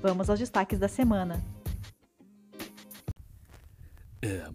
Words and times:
Vamos 0.00 0.28
aos 0.28 0.38
destaques 0.38 0.78
da 0.78 0.88
semana. 0.88 1.42
É, 4.20 4.46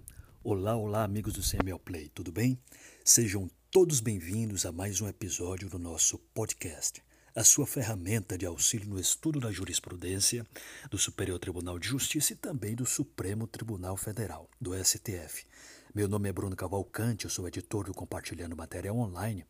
olá, 0.44 0.76
olá, 0.76 1.04
amigos 1.04 1.34
do 1.34 1.41
CML 1.41 1.80
Play, 1.80 2.09
tudo 2.09 2.32
bem? 2.32 2.59
Sejam 3.04 3.49
todos 3.72 3.99
bem-vindos 3.99 4.66
a 4.66 4.72
mais 4.72 5.02
um 5.02 5.08
episódio 5.08 5.68
do 5.68 5.80
nosso 5.80 6.20
podcast, 6.34 7.02
a 7.35 7.44
sua 7.44 7.66
ferramenta 7.66 8.38
de 8.38 8.46
auxílio 8.46 8.88
no 8.88 8.99
estudo 8.99 9.40
da 9.40 9.52
jurisprudência 9.52 10.46
do 10.91 10.98
Superior 10.98 11.40
Tribunal 11.40 11.80
de 11.80 11.88
Justiça 11.88 12.34
e 12.34 12.35
também 12.35 12.76
do 12.76 12.85
Supremo 12.85 13.48
Tribunal 13.48 13.98
Federal, 13.98 14.48
do 14.60 14.71
STF. 14.76 15.46
Meu 15.94 16.08
nome 16.08 16.30
é 16.30 16.34
Bruno 16.34 16.55
Cavalcante, 16.55 17.26
eu 17.26 17.32
sou 17.32 17.48
editor 17.48 17.85
do 17.85 17.94
Compartilhando 17.94 18.55
Material 18.55 18.96
Online 18.96 19.44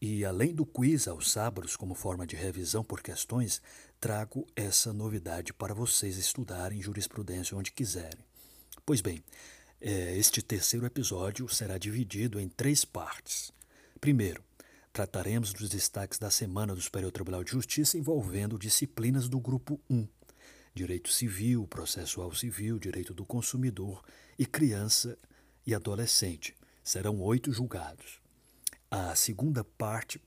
e 0.00 0.24
além 0.24 0.54
do 0.54 0.66
quiz 0.66 1.08
aos 1.08 1.30
sábados 1.30 1.76
como 1.76 1.94
forma 1.94 2.26
de 2.26 2.36
revisão 2.36 2.84
por 2.84 3.02
questões, 3.02 3.62
trago 3.98 4.46
essa 4.54 4.92
novidade 4.92 5.52
para 5.52 5.74
vocês 5.74 6.18
estudarem 6.18 6.82
jurisprudência 6.82 7.56
onde 7.56 7.72
quiserem. 7.72 8.24
Pois 8.84 9.00
bem, 9.00 9.24
é, 9.80 10.16
este 10.16 10.42
terceiro 10.42 10.86
episódio 10.86 11.48
será 11.48 11.78
dividido 11.78 12.38
em 12.38 12.48
três 12.48 12.84
partes. 12.84 13.52
Primeiro, 14.00 14.44
trataremos 14.92 15.52
dos 15.52 15.68
destaques 15.68 16.18
da 16.18 16.30
semana 16.30 16.74
do 16.74 16.80
Superior 16.80 17.10
Tribunal 17.10 17.42
de 17.42 17.52
Justiça 17.52 17.98
envolvendo 17.98 18.58
disciplinas 18.58 19.28
do 19.28 19.40
Grupo 19.40 19.80
1, 19.88 20.06
Direito 20.74 21.10
Civil, 21.10 21.66
Processual 21.66 22.34
Civil, 22.34 22.78
Direito 22.78 23.14
do 23.14 23.24
Consumidor 23.24 24.04
e 24.38 24.44
Criança 24.44 25.18
e 25.66 25.74
Adolescente. 25.74 26.54
Serão 26.84 27.20
oito 27.20 27.50
julgados. 27.52 28.25
A 28.90 29.14
segunda 29.14 29.64
parte 29.64 30.20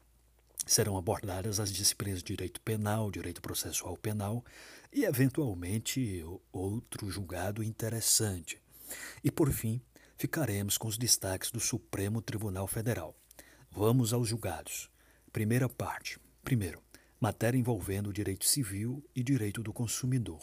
serão 0.65 0.97
abordadas 0.97 1.59
as 1.59 1.71
disciplinas 1.71 2.19
de 2.19 2.35
direito 2.35 2.61
penal, 2.61 3.09
direito 3.09 3.41
processual 3.41 3.97
penal 3.97 4.43
e, 4.91 5.05
eventualmente, 5.05 6.23
outro 6.52 7.09
julgado 7.09 7.63
interessante. 7.63 8.61
E, 9.23 9.31
por 9.31 9.52
fim, 9.52 9.81
ficaremos 10.17 10.77
com 10.77 10.87
os 10.87 10.97
destaques 10.97 11.52
do 11.52 11.59
Supremo 11.59 12.21
Tribunal 12.21 12.67
Federal. 12.67 13.15
Vamos 13.71 14.13
aos 14.13 14.27
julgados. 14.27 14.89
Primeira 15.31 15.69
parte. 15.69 16.19
Primeiro, 16.43 16.81
matéria 17.19 17.57
envolvendo 17.57 18.11
direito 18.11 18.45
civil 18.45 19.03
e 19.15 19.23
direito 19.23 19.63
do 19.63 19.71
consumidor. 19.71 20.41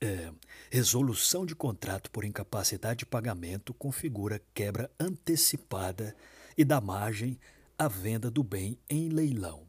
É, 0.00 0.30
resolução 0.70 1.46
de 1.46 1.54
contrato 1.54 2.10
por 2.10 2.24
incapacidade 2.24 2.98
de 2.98 3.06
pagamento 3.06 3.72
configura 3.72 4.42
quebra 4.52 4.90
antecipada 5.00 6.14
e 6.56 6.64
dá 6.64 6.80
margem 6.80 7.38
à 7.78 7.86
venda 7.86 8.30
do 8.30 8.42
bem 8.42 8.78
em 8.88 9.08
leilão. 9.10 9.66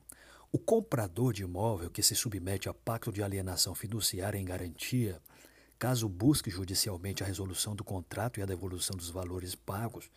O 0.49 0.57
comprador 0.57 1.33
de 1.33 1.43
imóvel 1.43 1.89
que 1.89 2.01
se 2.01 2.15
submete 2.15 2.69
a 2.69 2.73
pacto 2.73 3.11
de 3.11 3.21
alienação 3.21 3.75
fiduciária 3.75 4.37
em 4.37 4.45
garantia, 4.45 5.21
caso 5.77 6.07
busque 6.07 6.49
judicialmente 6.49 7.21
a 7.21 7.27
resolução 7.27 7.75
do 7.75 7.83
contrato 7.83 8.39
e 8.39 8.43
a 8.43 8.45
devolução 8.45 8.95
dos 8.95 9.09
valores 9.09 9.53
pagos, 9.53 10.09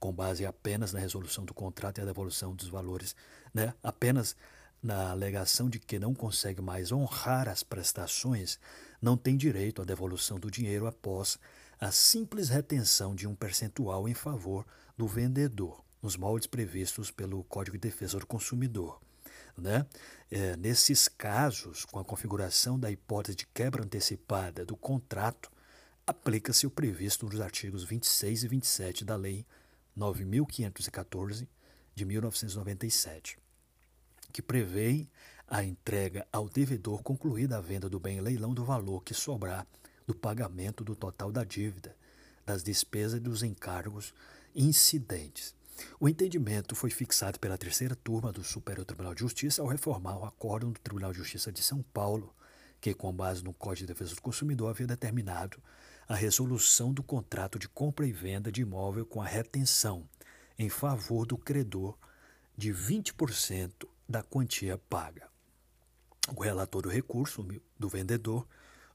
com 0.00 0.12
base 0.12 0.44
apenas 0.44 0.92
na 0.92 0.98
resolução 0.98 1.44
do 1.44 1.54
contrato 1.54 1.98
e 1.98 2.02
a 2.02 2.04
devolução 2.04 2.54
dos 2.54 2.68
valores, 2.68 3.14
né, 3.54 3.72
apenas 3.82 4.36
na 4.82 5.10
alegação 5.10 5.70
de 5.70 5.78
que 5.78 5.98
não 5.98 6.12
consegue 6.12 6.60
mais 6.60 6.90
honrar 6.90 7.48
as 7.48 7.62
prestações, 7.62 8.58
não 9.00 9.16
tem 9.16 9.36
direito 9.36 9.80
à 9.80 9.84
devolução 9.84 10.38
do 10.38 10.50
dinheiro 10.50 10.86
após 10.86 11.38
a 11.80 11.90
simples 11.92 12.48
retenção 12.48 13.14
de 13.14 13.26
um 13.26 13.34
percentual 13.34 14.08
em 14.08 14.14
favor 14.14 14.66
do 14.96 15.06
vendedor 15.06 15.85
nos 16.06 16.16
moldes 16.16 16.46
previstos 16.46 17.10
pelo 17.10 17.42
Código 17.42 17.76
de 17.76 17.88
Defesa 17.88 18.20
do 18.20 18.26
Consumidor. 18.26 19.00
Né? 19.58 19.84
É, 20.30 20.56
nesses 20.56 21.08
casos, 21.08 21.84
com 21.84 21.98
a 21.98 22.04
configuração 22.04 22.78
da 22.78 22.92
hipótese 22.92 23.38
de 23.38 23.46
quebra 23.48 23.82
antecipada 23.82 24.64
do 24.64 24.76
contrato, 24.76 25.50
aplica-se 26.06 26.64
o 26.64 26.70
previsto 26.70 27.26
nos 27.26 27.40
artigos 27.40 27.82
26 27.82 28.44
e 28.44 28.48
27 28.48 29.04
da 29.04 29.16
Lei 29.16 29.44
9.514 29.98 31.48
de 31.92 32.04
1997, 32.04 33.36
que 34.32 34.40
prevê 34.40 35.08
a 35.48 35.64
entrega 35.64 36.24
ao 36.30 36.48
devedor 36.48 37.02
concluída 37.02 37.58
a 37.58 37.60
venda 37.60 37.90
do 37.90 37.98
bem 37.98 38.18
em 38.18 38.20
leilão 38.20 38.54
do 38.54 38.64
valor 38.64 39.02
que 39.02 39.12
sobrar 39.12 39.66
do 40.06 40.14
pagamento 40.14 40.84
do 40.84 40.94
total 40.94 41.32
da 41.32 41.42
dívida, 41.42 41.96
das 42.44 42.62
despesas 42.62 43.18
e 43.18 43.20
dos 43.20 43.42
encargos 43.42 44.14
incidentes. 44.54 45.56
O 46.00 46.08
entendimento 46.08 46.74
foi 46.74 46.90
fixado 46.90 47.38
pela 47.38 47.58
terceira 47.58 47.94
turma 47.94 48.32
do 48.32 48.42
Superior 48.42 48.84
Tribunal 48.84 49.14
de 49.14 49.20
Justiça 49.20 49.62
ao 49.62 49.68
reformar 49.68 50.18
o 50.18 50.24
acórdão 50.24 50.70
do 50.72 50.80
Tribunal 50.80 51.12
de 51.12 51.18
Justiça 51.18 51.52
de 51.52 51.62
São 51.62 51.82
Paulo, 51.82 52.34
que, 52.80 52.94
com 52.94 53.12
base 53.12 53.42
no 53.42 53.52
Código 53.52 53.86
de 53.86 53.92
Defesa 53.92 54.14
do 54.14 54.22
Consumidor, 54.22 54.70
havia 54.70 54.86
determinado 54.86 55.62
a 56.08 56.14
resolução 56.14 56.92
do 56.92 57.02
contrato 57.02 57.58
de 57.58 57.68
compra 57.68 58.06
e 58.06 58.12
venda 58.12 58.50
de 58.52 58.62
imóvel 58.62 59.04
com 59.04 59.20
a 59.20 59.26
retenção 59.26 60.08
em 60.58 60.68
favor 60.68 61.26
do 61.26 61.36
credor 61.36 61.98
de 62.56 62.72
20% 62.72 63.86
da 64.08 64.22
quantia 64.22 64.78
paga. 64.78 65.28
O 66.34 66.42
relator 66.42 66.82
do 66.82 66.88
recurso 66.88 67.46
do 67.78 67.88
vendedor, 67.88 68.46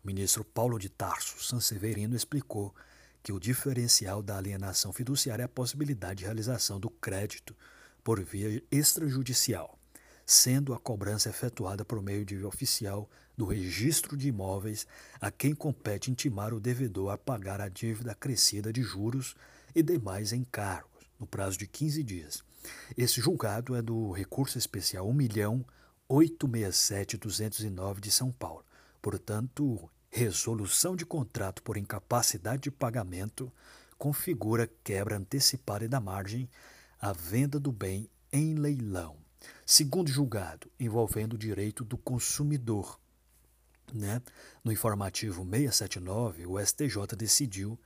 o 0.03 0.07
ministro 0.07 0.43
Paulo 0.43 0.79
de 0.79 0.89
Tarso 0.89 1.43
Sanseverino, 1.43 2.15
explicou 2.15 2.73
que 3.23 3.31
o 3.31 3.39
diferencial 3.39 4.21
da 4.21 4.37
alienação 4.37 4.91
fiduciária 4.91 5.43
é 5.43 5.45
a 5.45 5.49
possibilidade 5.49 6.19
de 6.19 6.25
realização 6.25 6.77
do 6.79 6.89
crédito 6.89 7.55
por 8.03 8.21
via 8.23 8.63
extrajudicial, 8.71 9.77
sendo 10.25 10.73
a 10.73 10.79
cobrança 10.79 11.29
efetuada 11.29 11.85
por 11.85 12.01
meio 12.01 12.25
de 12.25 12.43
oficial 12.43 13.07
do 13.37 13.45
registro 13.45 14.17
de 14.17 14.27
imóveis 14.27 14.87
a 15.19 15.29
quem 15.31 15.53
compete 15.53 16.09
intimar 16.11 16.53
o 16.53 16.59
devedor 16.59 17.11
a 17.11 17.17
pagar 17.17 17.61
a 17.61 17.69
dívida 17.69 18.11
acrescida 18.11 18.73
de 18.73 18.81
juros 18.81 19.35
e 19.73 19.81
demais 19.81 20.33
encargos, 20.33 21.05
no 21.19 21.25
prazo 21.25 21.57
de 21.57 21.65
15 21.67 22.03
dias. 22.03 22.43
Esse 22.97 23.21
julgado 23.21 23.75
é 23.75 23.81
do 23.81 24.11
recurso 24.11 24.57
especial 24.57 25.07
1.867.209 25.07 27.99
de 27.99 28.11
São 28.11 28.31
Paulo. 28.31 28.65
Portanto, 29.01 29.89
resolução 30.11 30.93
de 30.93 31.05
contrato 31.05 31.63
por 31.63 31.77
incapacidade 31.77 32.63
de 32.63 32.71
pagamento 32.71 33.51
configura 33.97 34.69
quebra 34.83 35.17
antecipada 35.17 35.85
e 35.85 35.87
da 35.87 36.01
margem 36.01 36.49
à 36.99 37.13
venda 37.13 37.59
do 37.59 37.71
bem 37.71 38.09
em 38.31 38.55
leilão. 38.55 39.15
Segundo 39.65 40.09
julgado, 40.09 40.69
envolvendo 40.79 41.33
o 41.33 41.37
direito 41.37 41.85
do 41.85 41.97
consumidor. 41.97 42.99
Né? 43.93 44.21
No 44.63 44.71
informativo 44.71 45.43
679, 45.43 46.45
o 46.45 46.59
STJ 46.59 47.15
decidiu 47.17 47.79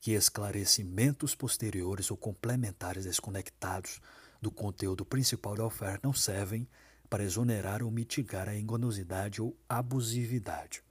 que 0.00 0.12
esclarecimentos 0.12 1.34
posteriores 1.34 2.10
ou 2.10 2.16
complementares 2.16 3.04
desconectados 3.04 4.00
do 4.40 4.50
conteúdo 4.50 5.04
principal 5.04 5.54
da 5.54 5.64
oferta 5.64 6.00
não 6.04 6.12
servem 6.12 6.68
para 7.08 7.24
exonerar 7.24 7.82
ou 7.82 7.90
mitigar 7.90 8.48
a 8.48 8.56
enganosidade 8.56 9.42
ou 9.42 9.56
abusividade. 9.68 10.82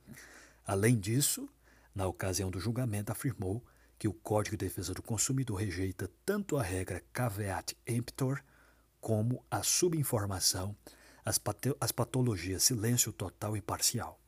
Além 0.69 0.99
disso, 0.99 1.49
na 1.95 2.05
ocasião 2.05 2.51
do 2.51 2.59
julgamento, 2.59 3.11
afirmou 3.11 3.65
que 3.97 4.07
o 4.07 4.13
Código 4.13 4.55
de 4.55 4.67
Defesa 4.67 4.93
do 4.93 5.01
Consumidor 5.01 5.59
rejeita 5.59 6.07
tanto 6.23 6.57
a 6.57 6.61
regra 6.61 7.03
caveat 7.11 7.75
emptor 7.87 8.39
como 9.01 9.43
a 9.49 9.63
subinformação, 9.63 10.75
as, 11.25 11.41
as 11.81 11.91
patologias 11.91 12.61
silêncio 12.61 13.11
total 13.11 13.57
e 13.57 13.61
parcial. 13.61 14.19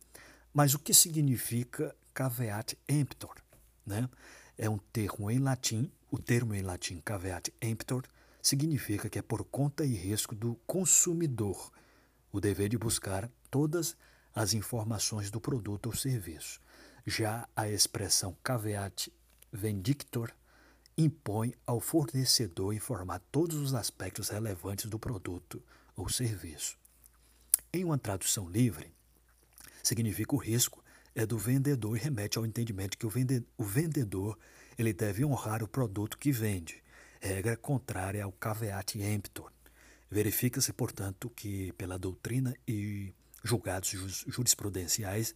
Mas 0.51 0.73
o 0.73 0.79
que 0.79 0.95
significa 0.95 1.95
caveat 2.11 2.75
emptor? 2.89 3.35
Né? 3.85 4.09
É 4.57 4.67
um 4.67 4.79
termo 4.79 5.29
em 5.29 5.38
latim, 5.38 5.91
o 6.09 6.17
termo 6.17 6.55
em 6.55 6.63
latim 6.63 6.99
caveat 7.01 7.53
emptor 7.61 8.03
significa 8.41 9.11
que 9.11 9.19
é 9.19 9.21
por 9.21 9.43
conta 9.43 9.85
e 9.85 9.93
risco 9.93 10.33
do 10.33 10.55
consumidor 10.65 11.71
o 12.31 12.41
dever 12.41 12.67
de 12.67 12.79
buscar 12.79 13.29
todas 13.51 13.95
as 14.33 14.54
informações 14.54 15.30
do 15.30 15.42
produto 15.42 15.88
ou 15.88 15.95
serviço. 15.95 16.62
Já 17.06 17.48
a 17.56 17.69
expressão 17.69 18.36
caveat 18.44 19.12
vendictor 19.51 20.31
impõe 20.98 21.54
ao 21.66 21.80
fornecedor 21.80 22.74
informar 22.74 23.19
todos 23.31 23.57
os 23.57 23.74
aspectos 23.74 24.30
relevantes 24.30 24.86
do 24.86 25.00
produto 25.00 25.62
ou 25.95 26.10
serviço. 26.10 26.78
Em 27.74 27.83
uma 27.83 27.98
tradução 27.98 28.50
livre, 28.50 28.94
significa 29.81 30.36
o 30.36 30.39
risco 30.39 30.84
é 31.13 31.25
do 31.25 31.38
vendedor 31.38 31.98
e 31.98 32.00
remete 32.00 32.38
ao 32.38 32.45
entendimento 32.45 32.98
que 32.98 33.06
o, 33.06 33.12
o 33.57 33.63
vendedor 33.63 34.38
ele 34.77 34.94
deve 34.94 35.25
honrar 35.25 35.62
o 35.63 35.68
produto 35.68 36.18
que 36.18 36.31
vende, 36.31 36.81
regra 37.19 37.57
contrária 37.57 38.24
ao 38.24 38.31
caveat 38.31 38.98
emptor. 39.00 39.51
Verifica-se, 40.10 40.74
portanto, 40.74 41.30
que 41.30 41.72
pela 41.74 41.98
doutrina 41.98 42.56
e 42.68 43.13
julgados 43.43 43.89
jurisprudenciais 44.27 45.35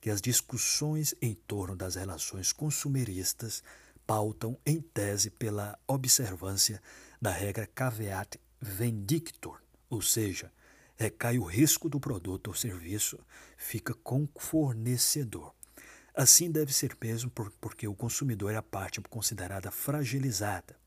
que 0.00 0.10
as 0.10 0.20
discussões 0.20 1.14
em 1.20 1.34
torno 1.34 1.74
das 1.74 1.94
relações 1.94 2.52
consumeristas 2.52 3.62
pautam 4.06 4.56
em 4.64 4.80
tese 4.80 5.30
pela 5.30 5.78
observância 5.86 6.80
da 7.20 7.30
regra 7.30 7.66
caveat 7.66 8.38
vendictor, 8.60 9.60
ou 9.90 10.00
seja, 10.00 10.52
recai 10.96 11.38
o 11.38 11.44
risco 11.44 11.88
do 11.88 12.00
produto 12.00 12.48
ou 12.48 12.54
serviço 12.54 13.18
fica 13.56 13.94
com 13.94 14.28
o 14.34 14.40
fornecedor. 14.40 15.54
Assim 16.14 16.50
deve 16.50 16.72
ser 16.72 16.96
mesmo 17.02 17.30
porque 17.60 17.86
o 17.86 17.94
consumidor 17.94 18.52
é 18.52 18.56
a 18.56 18.62
parte 18.62 19.00
considerada 19.02 19.70
fragilizada 19.70 20.78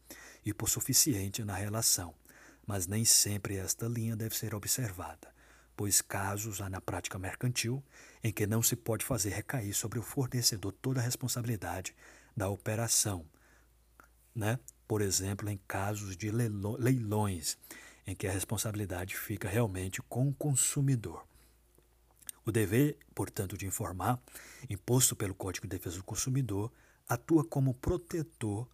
e 0.44 0.54
por 0.54 0.68
suficiente 0.68 1.44
na 1.44 1.54
relação, 1.54 2.16
mas 2.66 2.88
nem 2.88 3.06
sempre 3.06 3.58
esta 3.58 3.88
linha 3.88 4.16
deve 4.16 4.36
ser 4.36 4.56
observada, 4.56 5.32
pois 5.80 6.02
casos 6.02 6.60
há 6.60 6.70
na 6.70 6.82
prática 6.82 7.18
mercantil 7.18 7.82
em 8.22 8.34
que 8.34 8.46
não 8.46 8.62
se 8.62 8.76
pode 8.76 9.06
fazer 9.06 9.30
recair 9.30 9.74
sobre 9.74 9.98
o 9.98 10.02
fornecedor 10.02 10.74
toda 10.74 11.00
a 11.00 11.04
responsabilidade 11.04 11.96
da 12.36 12.50
operação, 12.50 13.26
né? 14.36 14.60
Por 14.86 15.02
exemplo, 15.02 15.50
em 15.50 15.58
casos 15.66 16.18
de 16.18 16.30
leilões, 16.32 17.58
em 18.06 18.14
que 18.14 18.28
a 18.28 18.32
responsabilidade 18.34 19.16
fica 19.16 19.48
realmente 19.48 20.02
com 20.02 20.28
o 20.28 20.34
consumidor. 20.34 21.26
O 22.46 22.52
dever, 22.52 22.98
portanto, 23.16 23.58
de 23.58 23.66
informar, 23.66 24.22
imposto 24.70 25.16
pelo 25.16 25.34
Código 25.34 25.66
de 25.66 25.78
Defesa 25.78 25.96
do 25.96 26.04
Consumidor, 26.04 26.74
atua 27.08 27.46
como 27.46 27.74
protetor 27.74 28.68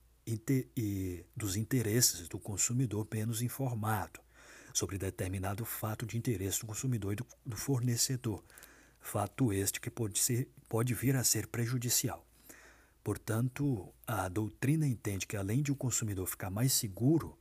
dos 1.36 1.56
interesses 1.56 2.28
do 2.28 2.40
consumidor 2.40 3.07
menos 3.13 3.44
informado 3.44 4.25
sobre 4.75 4.98
determinado 4.98 5.63
fato 5.63 6.06
de 6.06 6.18
interesse 6.18 6.60
do 6.60 6.66
consumidor 6.66 7.13
e 7.13 7.16
do 7.45 7.56
fornecedor, 7.56 8.44
fato 9.00 9.54
este 9.54 9.80
que 9.80 9.89
pode, 9.89 10.19
ser, 10.19 10.50
pode 10.68 10.94
vir 10.94 11.16
a 11.16 11.24
ser 11.24 11.48
prejudicial. 11.48 12.27
Portanto, 13.01 13.88
a 14.06 14.27
doutrina 14.27 14.86
entende 14.86 15.25
que, 15.25 15.38
além 15.38 15.62
de 15.62 15.72
o 15.72 15.75
consumidor 15.77 16.27
ficar 16.27 16.50
mais 16.50 16.74
seguro 16.74 17.39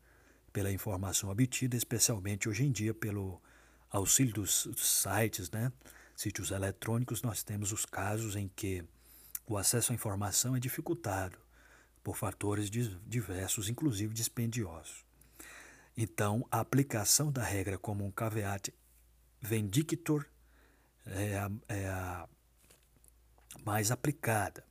pela 0.53 0.71
informação 0.71 1.29
obtida, 1.29 1.77
especialmente 1.77 2.49
hoje 2.49 2.65
em 2.65 2.71
dia 2.71 2.95
pelo 2.95 3.43
auxílio 3.91 4.33
dos 4.33 4.69
sites, 4.77 5.51
né, 5.51 5.73
sítios 6.15 6.53
eletrônicos, 6.53 7.21
nós 7.21 7.43
temos 7.43 7.73
os 7.73 7.85
casos 7.85 8.37
em 8.37 8.47
que 8.47 8.85
o 9.45 9.59
acesso 9.59 9.91
à 9.91 9.95
informação 9.97 10.55
é 10.55 10.61
dificultado 10.61 11.37
por 12.05 12.17
fatores 12.17 12.71
diversos, 12.71 13.69
inclusive 13.69 14.15
dispendiosos. 14.15 15.05
Então, 15.97 16.47
a 16.51 16.61
aplicação 16.61 17.31
da 17.31 17.43
regra 17.43 17.79
como 17.79 18.05
um 18.05 18.11
caveat 18.11 18.75
vendictor 19.41 20.27
é 21.07 21.39
a, 21.39 21.51
é 21.69 21.89
a 21.89 22.29
mais 23.65 23.91
aplicada. 23.91 24.65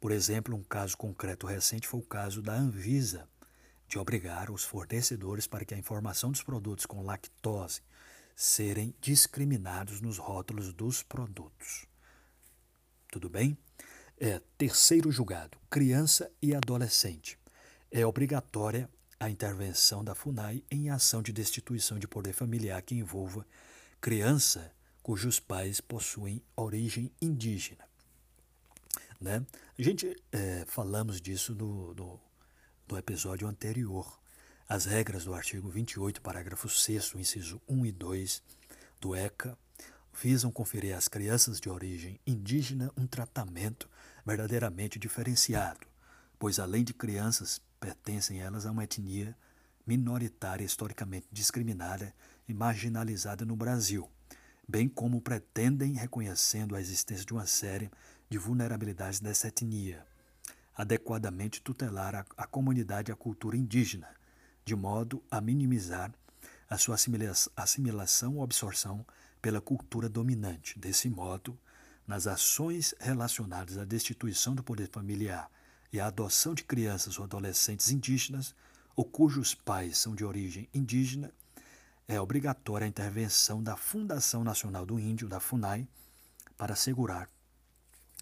Por 0.00 0.12
exemplo, 0.12 0.54
um 0.54 0.62
caso 0.62 0.96
concreto 0.96 1.46
recente 1.46 1.88
foi 1.88 2.00
o 2.00 2.04
caso 2.04 2.42
da 2.42 2.54
Anvisa, 2.54 3.28
de 3.88 3.98
obrigar 3.98 4.50
os 4.50 4.64
fornecedores 4.64 5.46
para 5.46 5.64
que 5.64 5.74
a 5.74 5.78
informação 5.78 6.30
dos 6.30 6.42
produtos 6.42 6.86
com 6.86 7.02
lactose 7.02 7.82
serem 8.34 8.94
discriminados 9.00 10.00
nos 10.00 10.18
rótulos 10.18 10.72
dos 10.72 11.02
produtos. 11.02 11.86
Tudo 13.10 13.28
bem? 13.28 13.56
É 14.18 14.40
terceiro 14.56 15.10
julgado, 15.12 15.58
criança 15.70 16.30
e 16.40 16.54
adolescente. 16.54 17.38
É 17.90 18.04
obrigatória 18.06 18.90
a 19.24 19.30
intervenção 19.30 20.04
da 20.04 20.14
FUNAI 20.14 20.62
em 20.70 20.90
ação 20.90 21.22
de 21.22 21.32
destituição 21.32 21.98
de 21.98 22.06
poder 22.06 22.34
familiar 22.34 22.82
que 22.82 22.94
envolva 22.94 23.46
criança 23.98 24.70
cujos 25.02 25.40
pais 25.40 25.80
possuem 25.80 26.42
origem 26.54 27.10
indígena. 27.22 27.88
Né? 29.18 29.42
A 29.78 29.82
gente 29.82 30.14
é, 30.30 30.66
falamos 30.66 31.22
disso 31.22 31.54
no, 31.54 31.94
no, 31.94 32.20
no, 32.86 32.98
episódio 32.98 33.48
anterior. 33.48 34.20
As 34.68 34.84
regras 34.84 35.24
do 35.24 35.32
artigo 35.32 35.70
28, 35.70 36.20
parágrafo 36.20 36.68
6, 36.68 37.14
inciso 37.14 37.62
1 37.66 37.86
e 37.86 37.92
2 37.92 38.42
do 39.00 39.14
ECA 39.14 39.56
visam 40.12 40.52
conferir 40.52 40.94
às 40.94 41.08
crianças 41.08 41.58
de 41.58 41.70
origem 41.70 42.20
indígena 42.26 42.92
um 42.94 43.06
tratamento 43.06 43.88
verdadeiramente 44.24 44.98
diferenciado, 44.98 45.86
pois 46.38 46.58
além 46.58 46.84
de 46.84 46.92
crianças, 46.92 47.60
pertencem 47.84 48.40
elas 48.40 48.64
a 48.64 48.70
uma 48.70 48.84
etnia 48.84 49.36
minoritária 49.86 50.64
historicamente 50.64 51.28
discriminada 51.30 52.14
e 52.48 52.54
marginalizada 52.54 53.44
no 53.44 53.54
Brasil, 53.54 54.10
bem 54.66 54.88
como 54.88 55.20
pretendem 55.20 55.92
reconhecendo 55.92 56.74
a 56.74 56.80
existência 56.80 57.26
de 57.26 57.34
uma 57.34 57.44
série 57.44 57.90
de 58.30 58.38
vulnerabilidades 58.38 59.20
dessa 59.20 59.48
etnia, 59.48 60.02
adequadamente 60.74 61.60
tutelar 61.60 62.14
a, 62.14 62.24
a 62.38 62.46
comunidade 62.46 63.10
e 63.10 63.12
a 63.12 63.16
cultura 63.16 63.54
indígena, 63.54 64.08
de 64.64 64.74
modo 64.74 65.22
a 65.30 65.38
minimizar 65.38 66.10
a 66.70 66.78
sua 66.78 66.96
assimilação 67.54 68.36
ou 68.36 68.42
absorção 68.42 69.04
pela 69.42 69.60
cultura 69.60 70.08
dominante. 70.08 70.78
Desse 70.78 71.10
modo, 71.10 71.58
nas 72.06 72.26
ações 72.26 72.94
relacionadas 72.98 73.76
à 73.76 73.84
destituição 73.84 74.54
do 74.54 74.64
poder 74.64 74.88
familiar 74.88 75.50
e 75.94 76.00
à 76.00 76.06
adoção 76.06 76.54
de 76.54 76.64
crianças 76.64 77.20
ou 77.20 77.24
adolescentes 77.24 77.88
indígenas 77.92 78.52
ou 78.96 79.04
cujos 79.04 79.54
pais 79.54 79.96
são 79.96 80.12
de 80.12 80.24
origem 80.24 80.68
indígena, 80.74 81.32
é 82.08 82.20
obrigatória 82.20 82.84
a 82.84 82.88
intervenção 82.88 83.62
da 83.62 83.76
Fundação 83.76 84.42
Nacional 84.42 84.84
do 84.84 84.98
Índio, 84.98 85.28
da 85.28 85.38
FUNAI, 85.38 85.86
para 86.56 86.72
assegurar 86.72 87.30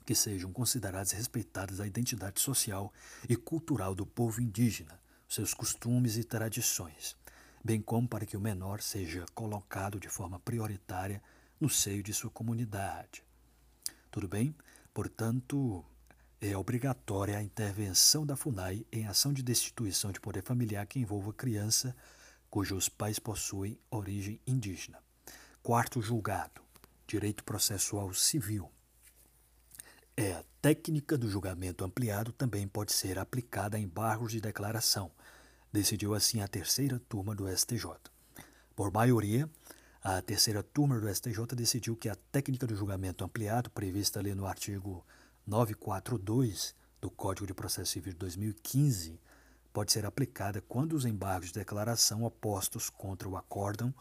que 0.04 0.14
sejam 0.14 0.52
consideradas 0.52 1.12
e 1.12 1.16
respeitadas 1.16 1.80
a 1.80 1.86
identidade 1.86 2.42
social 2.42 2.92
e 3.26 3.36
cultural 3.36 3.94
do 3.94 4.04
povo 4.04 4.42
indígena, 4.42 5.00
seus 5.26 5.54
costumes 5.54 6.18
e 6.18 6.24
tradições, 6.24 7.16
bem 7.64 7.80
como 7.80 8.06
para 8.06 8.26
que 8.26 8.36
o 8.36 8.40
menor 8.40 8.82
seja 8.82 9.24
colocado 9.34 9.98
de 9.98 10.10
forma 10.10 10.38
prioritária 10.40 11.22
no 11.58 11.70
seio 11.70 12.02
de 12.02 12.12
sua 12.12 12.30
comunidade. 12.30 13.24
Tudo 14.10 14.28
bem? 14.28 14.54
Portanto, 14.92 15.82
é 16.42 16.56
obrigatória 16.56 17.38
a 17.38 17.42
intervenção 17.42 18.26
da 18.26 18.34
FUNAI 18.34 18.84
em 18.90 19.06
ação 19.06 19.32
de 19.32 19.44
destituição 19.44 20.10
de 20.10 20.20
poder 20.20 20.42
familiar 20.42 20.84
que 20.86 20.98
envolva 20.98 21.32
criança 21.32 21.94
cujos 22.50 22.88
pais 22.88 23.20
possuem 23.20 23.78
origem 23.88 24.40
indígena. 24.44 24.98
Quarto 25.62 26.02
julgado: 26.02 26.60
Direito 27.06 27.44
Processual 27.44 28.12
Civil. 28.12 28.68
É, 30.16 30.32
a 30.32 30.44
técnica 30.60 31.16
do 31.16 31.30
julgamento 31.30 31.84
ampliado 31.84 32.32
também 32.32 32.66
pode 32.66 32.92
ser 32.92 33.20
aplicada 33.20 33.76
a 33.76 33.80
embargos 33.80 34.32
de 34.32 34.40
declaração, 34.40 35.12
decidiu 35.72 36.12
assim 36.12 36.40
a 36.40 36.48
terceira 36.48 37.00
turma 37.08 37.36
do 37.36 37.46
STJ. 37.56 37.86
Por 38.74 38.92
maioria, 38.92 39.48
a 40.02 40.20
terceira 40.20 40.60
turma 40.60 40.98
do 40.98 41.08
STJ 41.08 41.54
decidiu 41.54 41.96
que 41.96 42.08
a 42.08 42.16
técnica 42.16 42.66
do 42.66 42.74
julgamento 42.74 43.24
ampliado, 43.24 43.70
prevista 43.70 44.18
ali 44.18 44.34
no 44.34 44.44
artigo 44.44 45.06
942 45.46 46.74
do 47.00 47.10
Código 47.10 47.46
de 47.46 47.52
Processo 47.54 47.92
Civil 47.92 48.12
de 48.12 48.18
2015, 48.20 49.20
pode 49.72 49.90
ser 49.90 50.06
aplicada 50.06 50.60
quando 50.60 50.92
os 50.92 51.04
embargos 51.04 51.48
de 51.48 51.58
declaração 51.58 52.22
opostos 52.22 52.88
contra 52.88 53.28
o 53.28 53.36
acórdão 53.36 53.92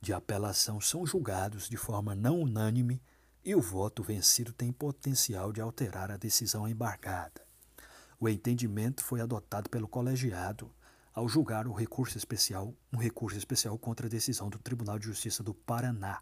de 0.00 0.12
apelação 0.12 0.80
são 0.80 1.04
julgados 1.04 1.68
de 1.68 1.76
forma 1.76 2.14
não 2.14 2.40
unânime 2.40 3.02
e 3.44 3.54
o 3.54 3.60
voto 3.60 4.02
vencido 4.02 4.52
tem 4.52 4.72
potencial 4.72 5.52
de 5.52 5.60
alterar 5.60 6.12
a 6.12 6.16
decisão 6.16 6.68
embargada. 6.68 7.44
O 8.20 8.28
entendimento 8.28 9.02
foi 9.02 9.20
adotado 9.20 9.68
pelo 9.68 9.88
colegiado 9.88 10.72
ao 11.12 11.28
julgar 11.28 11.66
o 11.66 11.72
recurso 11.72 12.16
especial, 12.16 12.72
um 12.92 12.98
recurso 12.98 13.36
especial 13.36 13.76
contra 13.76 14.06
a 14.06 14.10
decisão 14.10 14.48
do 14.48 14.58
Tribunal 14.58 14.98
de 14.98 15.06
Justiça 15.06 15.42
do 15.42 15.54
Paraná, 15.54 16.20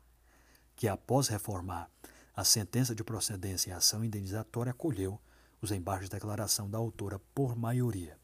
que 0.75 0.89
após 0.89 1.29
reformar 1.29 1.91
a 2.35 2.43
sentença 2.45 2.95
de 2.95 3.05
procedência 3.05 3.71
em 3.71 3.73
ação 3.73 4.05
indenizatória 4.05 4.71
acolheu 4.71 5.19
os 5.61 5.71
embargos 5.71 6.09
de 6.09 6.15
declaração 6.15 6.69
da 6.69 6.79
autora 6.79 7.21
por 7.35 7.55
maioria. 7.57 8.19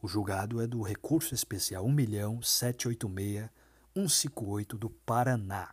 O 0.00 0.08
julgado 0.08 0.60
é 0.60 0.66
do 0.66 0.82
recurso 0.82 1.34
especial 1.34 1.84
1.786.158 1.86 4.78
do 4.78 4.88
Paraná. 4.90 5.72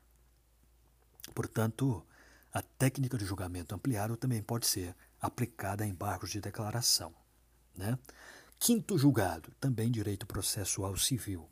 Portanto, 1.34 2.06
a 2.52 2.62
técnica 2.62 3.18
de 3.18 3.26
julgamento 3.26 3.74
ampliado 3.74 4.18
também 4.18 4.44
pode 4.44 4.68
ser 4.68 4.94
aplicada 5.22 5.84
a 5.84 5.88
embargos 5.88 6.32
de 6.32 6.42
declaração. 6.42 7.14
Né? 7.76 7.98
Quinto 8.60 8.98
julgado, 8.98 9.52
também 9.60 9.90
direito 9.90 10.28
processual 10.28 10.98
civil. 10.98 11.50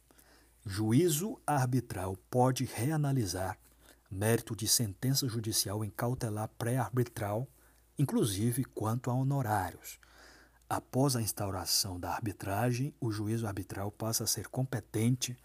Juízo 0.66 1.40
arbitral 1.48 2.18
pode 2.30 2.66
reanalisar 2.66 3.58
mérito 4.10 4.56
de 4.56 4.68
sentença 4.68 5.28
judicial 5.28 5.84
em 5.84 5.90
cautelar 5.90 6.50
pré-arbitral, 6.58 7.48
inclusive 7.98 8.64
quanto 8.66 9.10
a 9.10 9.14
honorários. 9.14 10.00
Após 10.70 11.16
a 11.16 11.22
instauração 11.22 12.00
da 12.00 12.12
arbitragem, 12.12 12.94
o 13.00 13.12
juízo 13.12 13.48
arbitral 13.48 13.92
passa 13.92 14.26
a 14.26 14.28
ser 14.28 14.48
competente 14.48 15.38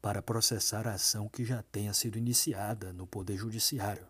para 0.00 0.22
processar 0.22 0.86
a 0.86 0.94
ação 0.94 1.28
que 1.28 1.44
já 1.44 1.62
tenha 1.62 1.92
sido 1.92 2.18
iniciada 2.18 2.92
no 2.92 3.06
Poder 3.06 3.36
Judiciário, 3.36 4.06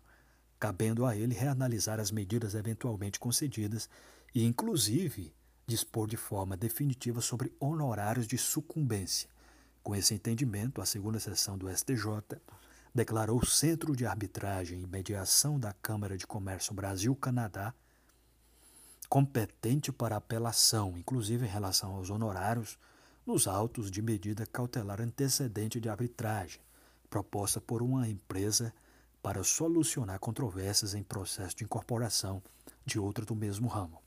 cabendo 0.59 1.05
a 1.05 1.15
ele 1.15 1.35
reanalisar 1.35 1.99
as 1.99 2.11
medidas 2.11 2.55
eventualmente 2.55 3.19
concedidas 3.19 3.89
e, 4.33 4.43
inclusive, 4.43 5.33
dispor 5.65 6.07
de 6.07 6.17
forma 6.17 6.57
definitiva 6.57 7.21
sobre 7.21 7.51
honorários 7.59 8.27
de 8.27 8.37
sucumbência. 8.37 9.29
Com 9.81 9.95
esse 9.95 10.13
entendimento, 10.13 10.81
a 10.81 10.85
segunda 10.85 11.19
sessão 11.19 11.57
do 11.57 11.69
STJ 11.69 12.39
declarou 12.93 13.39
o 13.39 13.45
Centro 13.45 13.95
de 13.95 14.05
Arbitragem 14.05 14.81
e 14.81 14.87
Mediação 14.87 15.59
da 15.59 15.73
Câmara 15.73 16.17
de 16.17 16.27
Comércio 16.27 16.73
Brasil-Canadá 16.73 17.73
competente 19.13 19.91
para 19.91 20.15
apelação, 20.15 20.97
inclusive 20.97 21.45
em 21.45 21.49
relação 21.49 21.93
aos 21.93 22.09
honorários, 22.09 22.79
nos 23.23 23.47
autos 23.47 23.91
de 23.91 24.01
medida 24.01 24.43
cautelar 24.43 24.99
antecedente 24.99 25.79
de 25.79 25.87
arbitragem, 25.87 26.59
proposta 27.11 27.61
por 27.61 27.83
uma 27.83 28.07
empresa 28.07 28.73
para 29.21 29.43
solucionar 29.43 30.17
controvérsias 30.17 30.95
em 30.95 31.03
processo 31.03 31.55
de 31.55 31.63
incorporação 31.63 32.41
de 32.83 32.99
outra 32.99 33.23
do 33.23 33.35
mesmo 33.35 33.67
ramo. 33.67 34.01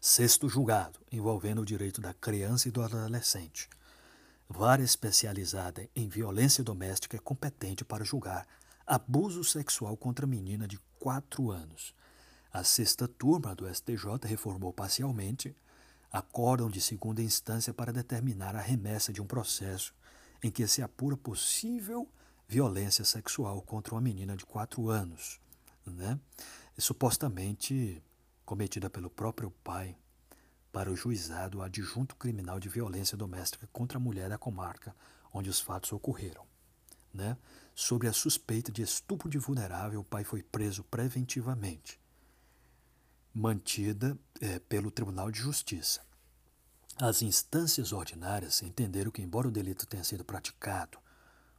Sexto 0.00 0.48
julgado, 0.48 1.00
envolvendo 1.10 1.62
o 1.62 1.66
direito 1.66 2.00
da 2.00 2.14
criança 2.14 2.68
e 2.68 2.70
do 2.70 2.82
adolescente. 2.82 3.68
Vara 4.48 4.82
especializada 4.82 5.88
em 5.94 6.08
violência 6.08 6.62
doméstica 6.62 7.16
é 7.16 7.20
competente 7.20 7.84
para 7.84 8.04
julgar 8.04 8.46
abuso 8.86 9.42
sexual 9.42 9.96
contra 9.96 10.26
menina 10.26 10.68
de 10.68 10.78
4 10.98 11.50
anos. 11.50 11.94
A 12.52 12.62
sexta 12.62 13.08
turma 13.08 13.54
do 13.54 13.72
STJ 13.72 14.18
reformou 14.24 14.72
parcialmente 14.72 15.56
acórdão 16.10 16.68
de 16.68 16.80
segunda 16.80 17.22
instância 17.22 17.72
para 17.72 17.92
determinar 17.92 18.54
a 18.54 18.60
remessa 18.60 19.12
de 19.12 19.22
um 19.22 19.26
processo 19.26 19.94
em 20.42 20.50
que 20.50 20.66
se 20.66 20.82
apura 20.82 21.16
possível 21.16 22.06
violência 22.46 23.04
sexual 23.04 23.62
contra 23.62 23.94
uma 23.94 24.00
menina 24.00 24.36
de 24.36 24.44
4 24.44 24.90
anos, 24.90 25.40
né? 25.86 26.20
supostamente 26.76 28.02
cometida 28.44 28.90
pelo 28.90 29.08
próprio 29.08 29.50
pai, 29.64 29.96
para 30.72 30.90
o 30.90 30.96
juizado 30.96 31.60
adjunto 31.60 32.16
criminal 32.16 32.58
de 32.58 32.68
violência 32.68 33.16
doméstica 33.16 33.68
contra 33.72 33.98
a 33.98 34.00
mulher 34.00 34.30
da 34.30 34.38
comarca 34.38 34.96
onde 35.32 35.50
os 35.50 35.60
fatos 35.60 35.92
ocorreram. 35.92 36.44
Né? 37.12 37.36
Sobre 37.74 38.08
a 38.08 38.12
suspeita 38.12 38.72
de 38.72 38.82
estupro 38.82 39.28
de 39.28 39.38
vulnerável, 39.38 40.00
o 40.00 40.04
pai 40.04 40.24
foi 40.24 40.42
preso 40.42 40.82
preventivamente 40.84 42.00
mantida 43.34 44.18
é, 44.40 44.58
pelo 44.58 44.90
Tribunal 44.90 45.30
de 45.30 45.38
Justiça. 45.38 46.02
As 46.96 47.22
instâncias 47.22 47.92
ordinárias 47.92 48.62
entenderam 48.62 49.10
que, 49.10 49.22
embora 49.22 49.48
o 49.48 49.50
delito 49.50 49.86
tenha 49.86 50.04
sido 50.04 50.24
praticado 50.24 50.98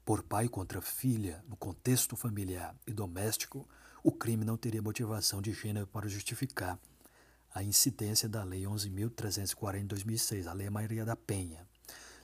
por 0.06 0.22
pai 0.22 0.48
contra 0.48 0.82
filha 0.82 1.44
no 1.48 1.56
contexto 1.56 2.16
familiar 2.16 2.76
e 2.86 2.94
doméstico, 2.94 3.68
o 4.04 4.12
crime 4.12 4.46
não 4.46 4.58
teria 4.58 4.82
motivação 4.82 5.42
de 5.42 5.52
gênero 5.52 5.88
para 5.88 6.08
justificar 6.08 6.78
a 7.54 7.62
incidência 7.62 8.28
da 8.28 8.44
Lei 8.44 8.64
11.340 8.64 9.80
de 9.80 9.86
2006, 9.86 10.48
a 10.48 10.54
Lei 10.54 10.70
Maria 10.70 11.06
da 11.06 11.16
Penha. 11.16 11.68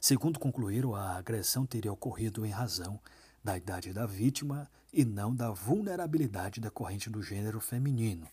Segundo 0.02 0.40
concluíram, 0.40 0.96
a 0.96 1.18
agressão 1.18 1.66
teria 1.66 1.94
ocorrido 1.94 2.46
em 2.46 2.50
razão 2.50 3.00
da 3.44 3.56
idade 3.56 3.94
da 3.94 4.06
vítima 4.06 4.70
e 4.92 5.06
não 5.06 5.36
da 5.36 5.52
vulnerabilidade 5.52 6.60
decorrente 6.60 7.10
do 7.10 7.22
gênero 7.22 7.60
feminino, 7.60 8.28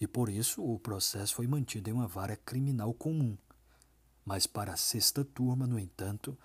e 0.00 0.06
por 0.06 0.30
isso 0.30 0.64
o 0.64 0.78
processo 0.78 1.34
foi 1.34 1.46
mantido 1.46 1.90
em 1.90 1.92
uma 1.92 2.06
vara 2.06 2.36
criminal 2.36 2.94
comum. 2.94 3.36
Mas 4.24 4.46
para 4.46 4.72
a 4.72 4.76
sexta 4.76 5.24
turma, 5.24 5.66
no 5.66 5.78
entanto, 5.78 6.38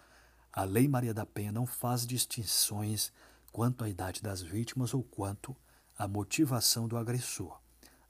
a 0.52 0.64
Lei 0.64 0.88
Maria 0.88 1.14
da 1.14 1.26
Penha 1.26 1.52
não 1.52 1.66
faz 1.66 2.06
distinções 2.06 3.12
quanto 3.52 3.84
à 3.84 3.90
idade 3.90 4.22
das 4.22 4.42
vítimas 4.42 4.94
ou 4.94 5.02
quanto 5.02 5.56
à 5.98 6.08
motivação 6.08 6.88
do 6.88 6.98
agressor, 6.98 7.60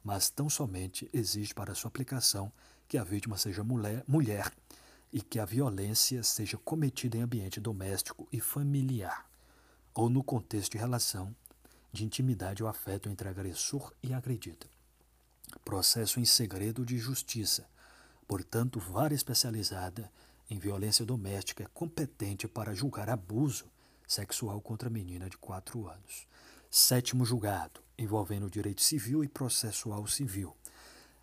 mas 0.03 0.29
tão 0.29 0.49
somente 0.49 1.09
exige 1.13 1.53
para 1.53 1.75
sua 1.75 1.87
aplicação 1.87 2.51
que 2.87 2.97
a 2.97 3.03
vítima 3.03 3.37
seja 3.37 3.63
mulher, 3.63 4.03
mulher 4.07 4.51
e 5.11 5.21
que 5.21 5.39
a 5.39 5.45
violência 5.45 6.21
seja 6.23 6.57
cometida 6.57 7.17
em 7.17 7.21
ambiente 7.21 7.59
doméstico 7.59 8.27
e 8.31 8.39
familiar, 8.39 9.29
ou 9.93 10.09
no 10.09 10.23
contexto 10.23 10.73
de 10.73 10.77
relação 10.77 11.35
de 11.91 12.03
intimidade 12.03 12.63
ou 12.63 12.69
afeto 12.69 13.09
entre 13.09 13.29
agressor 13.29 13.93
e 14.01 14.13
agredida 14.13 14.73
processo 15.59 16.19
em 16.19 16.25
segredo 16.25 16.85
de 16.85 16.97
justiça. 16.97 17.67
Portanto, 18.27 18.79
vara 18.79 19.13
especializada 19.13 20.11
em 20.49 20.57
violência 20.57 21.05
doméstica 21.05 21.63
é 21.63 21.67
competente 21.73 22.47
para 22.47 22.73
julgar 22.73 23.09
abuso 23.09 23.65
sexual 24.07 24.61
contra 24.61 24.89
menina 24.89 25.29
de 25.29 25.37
4 25.37 25.87
anos. 25.87 26.27
Sétimo 26.75 27.23
julgado, 27.23 27.81
envolvendo 27.95 28.49
direito 28.49 28.81
civil 28.81 29.23
e 29.23 29.27
processual 29.27 30.07
civil. 30.07 30.57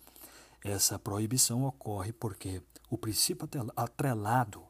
Essa 0.64 1.00
proibição 1.00 1.64
ocorre 1.64 2.12
porque 2.12 2.62
o 2.90 2.98
princípio 2.98 3.48
atrelado 3.76 4.64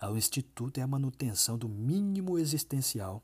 ao 0.00 0.16
instituto 0.16 0.78
é 0.78 0.82
a 0.82 0.86
manutenção 0.86 1.58
do 1.58 1.68
mínimo 1.68 2.38
existencial 2.38 3.22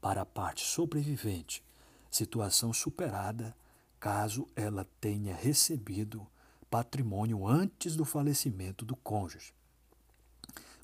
para 0.00 0.22
a 0.22 0.26
parte 0.26 0.64
sobrevivente, 0.64 1.62
situação 2.10 2.72
superada 2.72 3.54
caso 4.00 4.48
ela 4.56 4.86
tenha 5.00 5.34
recebido 5.34 6.26
patrimônio 6.70 7.46
antes 7.46 7.96
do 7.96 8.04
falecimento 8.04 8.84
do 8.84 8.96
cônjuge. 8.96 9.52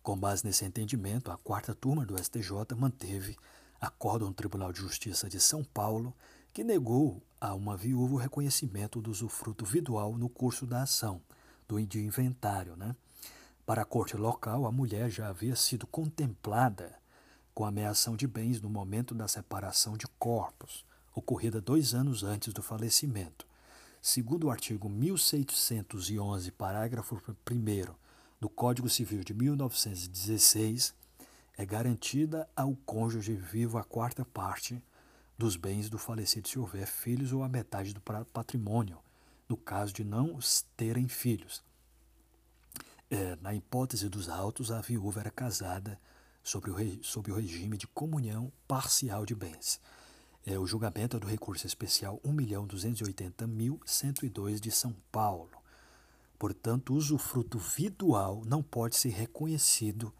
Com 0.02 0.16
base 0.16 0.44
nesse 0.44 0.64
entendimento, 0.64 1.32
a 1.32 1.36
quarta 1.36 1.74
turma 1.74 2.04
do 2.04 2.22
STJ 2.22 2.76
manteve 2.76 3.36
acordo 3.80 4.26
no 4.26 4.34
Tribunal 4.34 4.72
de 4.72 4.80
Justiça 4.80 5.28
de 5.28 5.40
São 5.40 5.64
Paulo 5.64 6.14
que 6.56 6.64
negou 6.64 7.22
a 7.38 7.52
uma 7.52 7.76
viúva 7.76 8.14
o 8.14 8.16
reconhecimento 8.16 9.02
do 9.02 9.10
usufruto 9.10 9.62
vidual 9.62 10.16
no 10.16 10.26
curso 10.26 10.64
da 10.64 10.84
ação, 10.84 11.20
do 11.68 11.78
inventário. 11.78 12.74
Né? 12.74 12.96
Para 13.66 13.82
a 13.82 13.84
corte 13.84 14.16
local, 14.16 14.64
a 14.64 14.72
mulher 14.72 15.10
já 15.10 15.28
havia 15.28 15.54
sido 15.54 15.86
contemplada 15.86 16.98
com 17.52 17.66
ameação 17.66 18.16
de 18.16 18.26
bens 18.26 18.58
no 18.58 18.70
momento 18.70 19.14
da 19.14 19.28
separação 19.28 19.98
de 19.98 20.06
corpos, 20.18 20.86
ocorrida 21.14 21.60
dois 21.60 21.92
anos 21.92 22.24
antes 22.24 22.54
do 22.54 22.62
falecimento. 22.62 23.46
Segundo 24.00 24.44
o 24.44 24.50
artigo 24.50 24.88
1611, 24.88 26.50
parágrafo 26.52 27.20
1 27.50 27.94
do 28.40 28.48
Código 28.48 28.88
Civil 28.88 29.22
de 29.22 29.34
1916, 29.34 30.94
é 31.58 31.66
garantida 31.66 32.48
ao 32.56 32.74
cônjuge 32.86 33.34
vivo 33.34 33.76
a 33.76 33.84
quarta 33.84 34.24
parte 34.24 34.82
dos 35.36 35.56
bens 35.56 35.90
do 35.90 35.98
falecido 35.98 36.48
se 36.48 36.56
houver 36.58 36.86
filhos 36.86 37.32
ou 37.32 37.42
a 37.42 37.48
metade 37.48 37.92
do 37.92 38.00
patrimônio, 38.00 38.98
no 39.48 39.56
caso 39.56 39.92
de 39.92 40.04
não 40.04 40.38
terem 40.76 41.08
filhos. 41.08 41.64
É, 43.10 43.34
na 43.36 43.54
hipótese 43.54 44.08
dos 44.08 44.28
autos, 44.28 44.72
a 44.72 44.80
viúva 44.80 45.20
era 45.20 45.30
casada 45.30 46.00
sob 46.42 46.68
o, 46.70 46.74
o 46.74 47.34
regime 47.34 47.76
de 47.76 47.86
comunhão 47.88 48.50
parcial 48.66 49.26
de 49.26 49.34
bens. 49.34 49.78
É, 50.44 50.58
o 50.58 50.66
julgamento 50.66 51.16
é 51.16 51.20
do 51.20 51.26
recurso 51.26 51.66
especial 51.66 52.20
1.280.102 52.24 54.60
de 54.60 54.70
São 54.70 54.94
Paulo. 55.10 55.50
Portanto, 56.38 56.92
o 56.92 56.96
usufruto 56.96 57.58
vidual 57.58 58.42
não 58.46 58.62
pode 58.62 58.94
ser 58.96 59.08
reconhecido 59.08 60.12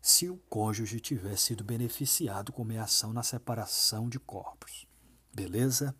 se 0.00 0.28
o 0.28 0.36
cônjuge 0.48 0.98
tiver 1.00 1.36
sido 1.36 1.62
beneficiado 1.62 2.52
com 2.52 2.64
meação 2.64 3.12
na 3.12 3.22
separação 3.22 4.08
de 4.08 4.18
corpos. 4.18 4.86
Beleza? 5.34 5.94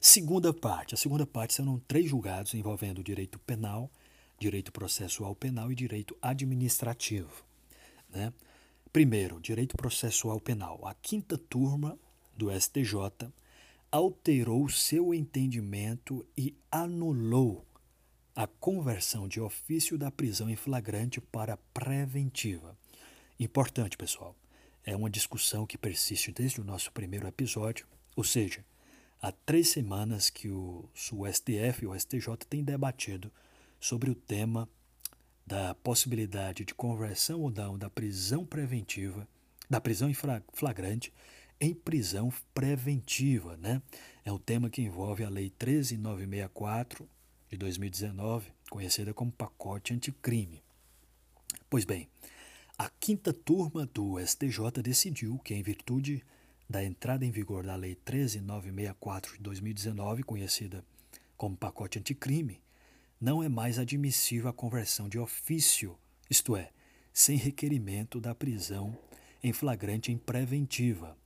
Segunda 0.00 0.52
parte. 0.52 0.94
A 0.94 0.98
segunda 0.98 1.24
parte 1.24 1.54
serão 1.54 1.78
três 1.86 2.10
julgados 2.10 2.54
envolvendo 2.54 3.04
direito 3.04 3.38
penal, 3.38 3.90
direito 4.38 4.72
processual 4.72 5.34
penal 5.34 5.70
e 5.70 5.76
direito 5.76 6.16
administrativo. 6.20 7.44
Né? 8.10 8.32
Primeiro, 8.92 9.40
direito 9.40 9.76
processual 9.76 10.40
penal. 10.40 10.80
A 10.84 10.92
quinta 10.94 11.38
turma 11.38 11.96
do 12.36 12.50
STJ 12.50 13.32
alterou 13.92 14.68
seu 14.68 15.14
entendimento 15.14 16.26
e 16.36 16.56
anulou 16.70 17.64
a 18.34 18.46
conversão 18.46 19.28
de 19.28 19.40
ofício 19.40 19.98
da 19.98 20.10
prisão 20.10 20.48
em 20.48 20.56
flagrante 20.56 21.20
para 21.20 21.56
preventiva. 21.74 22.76
Importante, 23.38 23.96
pessoal. 23.96 24.34
É 24.84 24.96
uma 24.96 25.10
discussão 25.10 25.66
que 25.66 25.78
persiste 25.78 26.32
desde 26.32 26.60
o 26.60 26.64
nosso 26.64 26.90
primeiro 26.92 27.26
episódio, 27.26 27.86
ou 28.16 28.24
seja, 28.24 28.64
há 29.20 29.30
três 29.30 29.68
semanas 29.68 30.30
que 30.30 30.48
o, 30.48 30.88
o 31.12 31.32
STF 31.32 31.82
e 31.82 31.86
o 31.86 31.98
STJ 31.98 32.36
têm 32.48 32.64
debatido 32.64 33.30
sobre 33.78 34.10
o 34.10 34.14
tema 34.14 34.68
da 35.46 35.74
possibilidade 35.74 36.64
de 36.64 36.74
conversão 36.74 37.40
ou 37.40 37.50
não 37.50 37.76
da 37.76 37.90
prisão 37.90 38.44
preventiva, 38.44 39.28
da 39.68 39.80
prisão 39.80 40.08
em 40.08 40.14
flagrante 40.52 41.12
em 41.60 41.72
prisão 41.72 42.32
preventiva, 42.52 43.56
né? 43.56 43.80
É 44.24 44.32
um 44.32 44.38
tema 44.38 44.68
que 44.68 44.82
envolve 44.82 45.22
a 45.22 45.28
Lei 45.28 45.48
13964 45.48 47.08
de 47.52 47.58
2019, 47.58 48.50
conhecida 48.70 49.12
como 49.12 49.30
pacote 49.30 49.92
anticrime. 49.92 50.62
Pois 51.68 51.84
bem, 51.84 52.08
a 52.78 52.88
quinta 52.88 53.30
turma 53.30 53.84
do 53.84 54.18
STJ 54.18 54.82
decidiu 54.82 55.38
que, 55.38 55.54
em 55.54 55.62
virtude 55.62 56.24
da 56.68 56.82
entrada 56.82 57.26
em 57.26 57.30
vigor 57.30 57.64
da 57.64 57.76
Lei 57.76 57.94
13964 57.94 59.36
de 59.36 59.42
2019, 59.42 60.22
conhecida 60.22 60.82
como 61.36 61.54
pacote 61.54 61.98
anticrime, 61.98 62.58
não 63.20 63.42
é 63.42 63.50
mais 63.50 63.78
admissível 63.78 64.48
a 64.48 64.52
conversão 64.52 65.06
de 65.06 65.18
ofício, 65.18 65.96
isto 66.30 66.56
é, 66.56 66.70
sem 67.12 67.36
requerimento 67.36 68.18
da 68.18 68.34
prisão 68.34 68.96
em 69.42 69.52
flagrante 69.52 70.10
em 70.10 70.16
preventiva. 70.16 71.16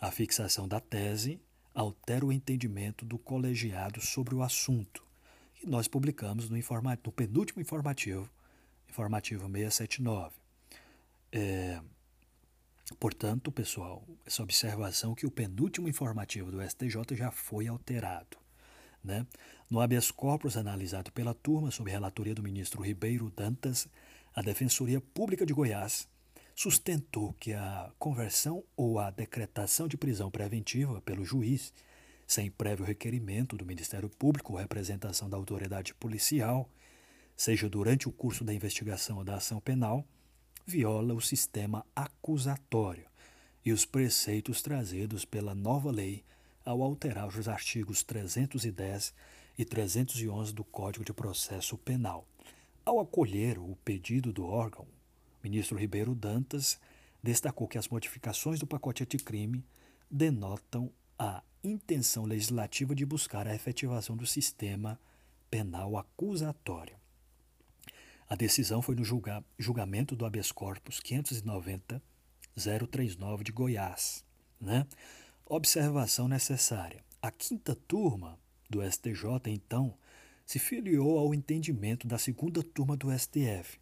A 0.00 0.12
fixação 0.12 0.68
da 0.68 0.78
tese 0.78 1.40
altera 1.74 2.24
o 2.24 2.32
entendimento 2.32 3.04
do 3.04 3.18
colegiado 3.18 4.00
sobre 4.00 4.34
o 4.34 4.42
assunto 4.42 5.11
que 5.62 5.68
nós 5.68 5.86
publicamos 5.86 6.50
no, 6.50 6.56
no 6.56 7.12
penúltimo 7.12 7.62
informativo, 7.62 8.28
informativo 8.88 9.44
679. 9.48 10.34
É, 11.30 11.80
portanto, 12.98 13.52
pessoal, 13.52 14.02
essa 14.26 14.42
observação 14.42 15.14
que 15.14 15.24
o 15.24 15.30
penúltimo 15.30 15.88
informativo 15.88 16.50
do 16.50 16.60
STJ 16.60 17.14
já 17.14 17.30
foi 17.30 17.68
alterado. 17.68 18.36
Né? 19.04 19.24
No 19.70 19.80
habeas 19.80 20.10
corpus 20.10 20.56
analisado 20.56 21.12
pela 21.12 21.32
turma, 21.32 21.70
sob 21.70 21.88
relatoria 21.88 22.34
do 22.34 22.42
ministro 22.42 22.82
Ribeiro 22.82 23.30
Dantas, 23.30 23.86
a 24.34 24.42
Defensoria 24.42 25.00
Pública 25.00 25.46
de 25.46 25.54
Goiás 25.54 26.08
sustentou 26.56 27.34
que 27.34 27.52
a 27.52 27.88
conversão 28.00 28.64
ou 28.76 28.98
a 28.98 29.12
decretação 29.12 29.86
de 29.86 29.96
prisão 29.96 30.28
preventiva 30.28 31.00
pelo 31.02 31.24
juiz 31.24 31.72
sem 32.32 32.50
prévio 32.50 32.86
requerimento 32.86 33.58
do 33.58 33.66
Ministério 33.66 34.08
Público 34.08 34.54
ou 34.54 34.58
representação 34.58 35.28
da 35.28 35.36
autoridade 35.36 35.92
policial, 35.92 36.66
seja 37.36 37.68
durante 37.68 38.08
o 38.08 38.12
curso 38.12 38.42
da 38.42 38.54
investigação 38.54 39.18
ou 39.18 39.24
da 39.24 39.36
ação 39.36 39.60
penal, 39.60 40.02
viola 40.64 41.12
o 41.12 41.20
sistema 41.20 41.84
acusatório 41.94 43.04
e 43.62 43.70
os 43.70 43.84
preceitos 43.84 44.62
trazidos 44.62 45.26
pela 45.26 45.54
nova 45.54 45.90
lei 45.90 46.24
ao 46.64 46.82
alterar 46.82 47.28
os 47.28 47.48
artigos 47.48 48.02
310 48.02 49.12
e 49.58 49.64
311 49.66 50.54
do 50.54 50.64
Código 50.64 51.04
de 51.04 51.12
Processo 51.12 51.76
Penal. 51.76 52.26
Ao 52.82 52.98
acolher 52.98 53.58
o 53.58 53.76
pedido 53.84 54.32
do 54.32 54.46
órgão, 54.46 54.84
o 54.84 55.42
ministro 55.42 55.76
Ribeiro 55.76 56.14
Dantas 56.14 56.80
destacou 57.22 57.68
que 57.68 57.76
as 57.76 57.88
modificações 57.88 58.58
do 58.58 58.66
pacote 58.66 59.02
anticrime 59.02 59.62
denotam 60.10 60.90
a 61.18 61.42
intenção 61.62 62.24
legislativa 62.24 62.94
de 62.94 63.06
buscar 63.06 63.46
a 63.46 63.54
efetivação 63.54 64.16
do 64.16 64.26
sistema 64.26 64.98
penal 65.50 65.96
acusatório. 65.96 66.96
A 68.28 68.34
decisão 68.34 68.80
foi 68.80 68.94
no 68.94 69.04
julga 69.04 69.44
julgamento 69.58 70.16
do 70.16 70.24
habeas 70.24 70.50
corpus 70.50 71.00
590-039 71.00 73.42
de 73.42 73.52
Goiás. 73.52 74.24
Né? 74.60 74.86
Observação 75.44 76.26
necessária. 76.26 77.04
A 77.20 77.30
quinta 77.30 77.74
turma 77.74 78.38
do 78.70 78.82
STJ, 78.82 79.26
então, 79.46 79.94
se 80.46 80.58
filiou 80.58 81.18
ao 81.18 81.34
entendimento 81.34 82.06
da 82.06 82.18
segunda 82.18 82.62
turma 82.62 82.96
do 82.96 83.16
STF, 83.16 83.78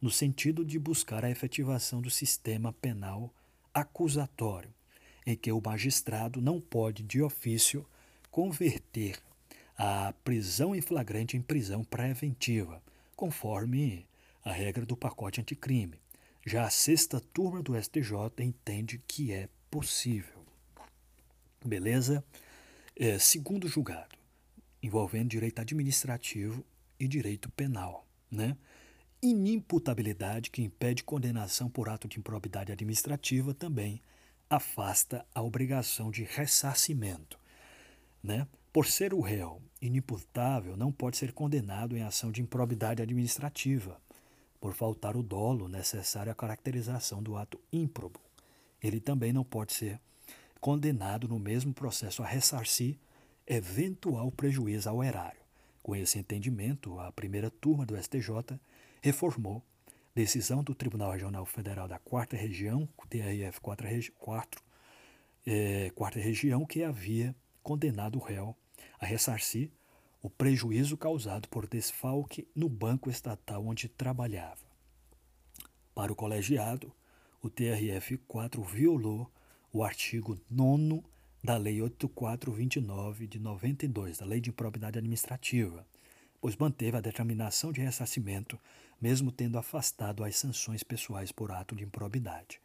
no 0.00 0.10
sentido 0.10 0.64
de 0.64 0.78
buscar 0.78 1.24
a 1.24 1.30
efetivação 1.30 2.00
do 2.00 2.08
sistema 2.08 2.72
penal 2.72 3.32
acusatório, 3.72 4.72
em 5.26 5.36
que 5.36 5.52
o 5.52 5.62
magistrado 5.64 6.40
não 6.40 6.60
pode, 6.60 7.02
de 7.02 7.22
ofício, 7.22 7.86
converter 8.30 9.18
a 9.76 10.12
prisão 10.24 10.74
em 10.74 10.80
flagrante 10.80 11.36
em 11.36 11.40
prisão 11.40 11.82
preventiva, 11.82 12.82
conforme 13.16 14.06
a 14.44 14.52
regra 14.52 14.84
do 14.84 14.96
pacote 14.96 15.40
anticrime. 15.40 16.00
Já 16.44 16.64
a 16.64 16.70
sexta 16.70 17.20
turma 17.20 17.62
do 17.62 17.80
STJ 17.80 18.12
entende 18.40 19.02
que 19.06 19.32
é 19.32 19.48
possível. 19.70 20.44
Beleza? 21.64 22.24
É, 22.96 23.18
segundo 23.18 23.68
julgado, 23.68 24.16
envolvendo 24.82 25.28
direito 25.28 25.60
administrativo 25.60 26.64
e 26.98 27.06
direito 27.06 27.50
penal. 27.50 28.06
Né? 28.30 28.56
Inimputabilidade 29.22 30.50
que 30.50 30.62
impede 30.62 31.04
condenação 31.04 31.68
por 31.68 31.88
ato 31.88 32.08
de 32.08 32.18
improbidade 32.18 32.72
administrativa 32.72 33.52
também 33.52 34.02
afasta 34.50 35.24
a 35.32 35.40
obrigação 35.40 36.10
de 36.10 36.24
ressarcimento. 36.24 37.38
Né? 38.20 38.48
Por 38.72 38.84
ser 38.84 39.14
o 39.14 39.20
réu 39.20 39.62
inimputável, 39.80 40.76
não 40.76 40.90
pode 40.90 41.16
ser 41.16 41.32
condenado 41.32 41.96
em 41.96 42.02
ação 42.02 42.32
de 42.32 42.42
improbidade 42.42 43.00
administrativa, 43.00 44.00
por 44.60 44.74
faltar 44.74 45.16
o 45.16 45.22
dolo 45.22 45.68
necessário 45.68 46.30
à 46.30 46.34
caracterização 46.34 47.22
do 47.22 47.36
ato 47.36 47.58
ímprobo. 47.72 48.20
Ele 48.82 49.00
também 49.00 49.32
não 49.32 49.44
pode 49.44 49.72
ser 49.72 49.98
condenado 50.60 51.26
no 51.26 51.38
mesmo 51.38 51.72
processo 51.72 52.22
a 52.22 52.26
ressarcir 52.26 52.98
eventual 53.46 54.30
prejuízo 54.30 54.88
ao 54.88 55.02
erário. 55.02 55.40
Com 55.82 55.96
esse 55.96 56.18
entendimento, 56.18 57.00
a 57.00 57.10
primeira 57.10 57.50
turma 57.50 57.86
do 57.86 57.96
STJ 57.96 58.60
reformou 59.00 59.64
decisão 60.20 60.62
do 60.62 60.74
Tribunal 60.74 61.12
Regional 61.12 61.46
Federal 61.46 61.88
da 61.88 61.98
Quarta 61.98 62.36
Região, 62.36 62.86
TRF 63.08 63.58
4, 63.58 64.62
é, 65.46 65.90
Quarta 65.94 66.20
Região, 66.20 66.66
que 66.66 66.84
havia 66.84 67.34
condenado 67.62 68.18
o 68.18 68.22
réu 68.22 68.54
a 69.00 69.06
ressarcir 69.06 69.70
o 70.22 70.28
prejuízo 70.28 70.98
causado 70.98 71.48
por 71.48 71.66
desfalque 71.66 72.46
no 72.54 72.68
banco 72.68 73.08
estatal 73.08 73.66
onde 73.66 73.88
trabalhava. 73.88 74.60
Para 75.94 76.12
o 76.12 76.16
colegiado, 76.16 76.92
o 77.42 77.48
TRF-4 77.48 78.62
violou 78.62 79.30
o 79.72 79.82
artigo 79.82 80.38
9 80.50 81.02
da 81.42 81.56
Lei 81.56 81.80
8429 81.80 83.26
de 83.26 83.38
92, 83.38 84.18
da 84.18 84.26
Lei 84.26 84.42
de 84.42 84.50
Improbidade 84.50 84.98
Administrativa, 84.98 85.86
pois 86.40 86.56
manteve 86.56 86.96
a 86.96 87.00
determinação 87.00 87.72
de 87.72 87.80
ressarcimento, 87.80 88.58
mesmo 89.00 89.30
tendo 89.30 89.58
afastado 89.58 90.24
as 90.24 90.36
sanções 90.36 90.82
pessoais 90.82 91.30
por 91.30 91.52
ato 91.52 91.76
de 91.76 91.84
improbidade. 91.84 92.60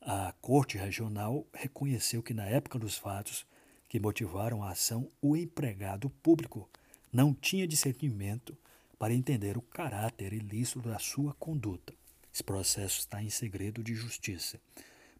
A 0.00 0.32
Corte 0.40 0.76
Regional 0.76 1.46
reconheceu 1.52 2.22
que, 2.22 2.34
na 2.34 2.46
época 2.46 2.78
dos 2.78 2.96
fatos 2.96 3.46
que 3.88 4.00
motivaram 4.00 4.62
a 4.62 4.70
ação, 4.70 5.08
o 5.20 5.36
empregado 5.36 6.10
público 6.10 6.68
não 7.12 7.34
tinha 7.34 7.66
discernimento 7.66 8.56
para 8.98 9.12
entender 9.12 9.56
o 9.56 9.62
caráter 9.62 10.32
ilícito 10.32 10.80
da 10.80 10.98
sua 10.98 11.34
conduta. 11.34 11.92
Esse 12.32 12.42
processo 12.42 13.00
está 13.00 13.22
em 13.22 13.28
segredo 13.28 13.82
de 13.82 13.94
justiça. 13.94 14.58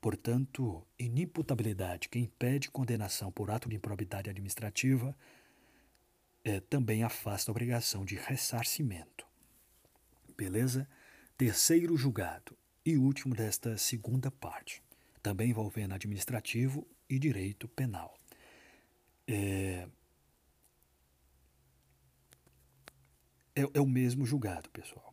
Portanto, 0.00 0.84
inimputabilidade 0.98 2.08
que 2.08 2.18
impede 2.18 2.70
condenação 2.70 3.30
por 3.30 3.50
ato 3.50 3.68
de 3.68 3.76
improbidade 3.76 4.30
administrativa 4.30 5.14
é, 6.44 6.60
também 6.60 7.02
afasta 7.02 7.50
a 7.50 7.52
obrigação 7.52 8.04
de 8.04 8.16
ressarcimento. 8.16 9.26
Beleza? 10.36 10.88
Terceiro 11.36 11.96
julgado 11.96 12.56
e 12.84 12.96
último 12.96 13.34
desta 13.34 13.76
segunda 13.78 14.30
parte, 14.30 14.82
também 15.22 15.50
envolvendo 15.50 15.94
administrativo 15.94 16.86
e 17.08 17.18
direito 17.18 17.68
penal. 17.68 18.18
É, 19.26 19.88
é, 23.54 23.62
é 23.74 23.80
o 23.80 23.86
mesmo 23.86 24.26
julgado, 24.26 24.68
pessoal. 24.70 25.12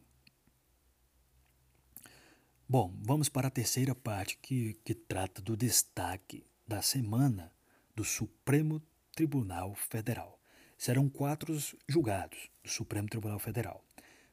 Bom, 2.68 2.94
vamos 3.02 3.30
para 3.30 3.48
a 3.48 3.52
terceira 3.52 3.96
parte 3.96 4.38
que, 4.38 4.74
que 4.84 4.94
trata 4.94 5.42
do 5.42 5.58
destaque 5.58 6.46
da 6.68 6.82
semana 6.82 7.52
do 7.96 8.04
Supremo 8.04 8.82
Tribunal 9.12 9.74
Federal. 9.74 10.39
Serão 10.80 11.08
quatro 11.10 11.56
julgados 11.90 12.50
do 12.64 12.70
Supremo 12.70 13.10
Tribunal 13.10 13.38
Federal. 13.38 13.84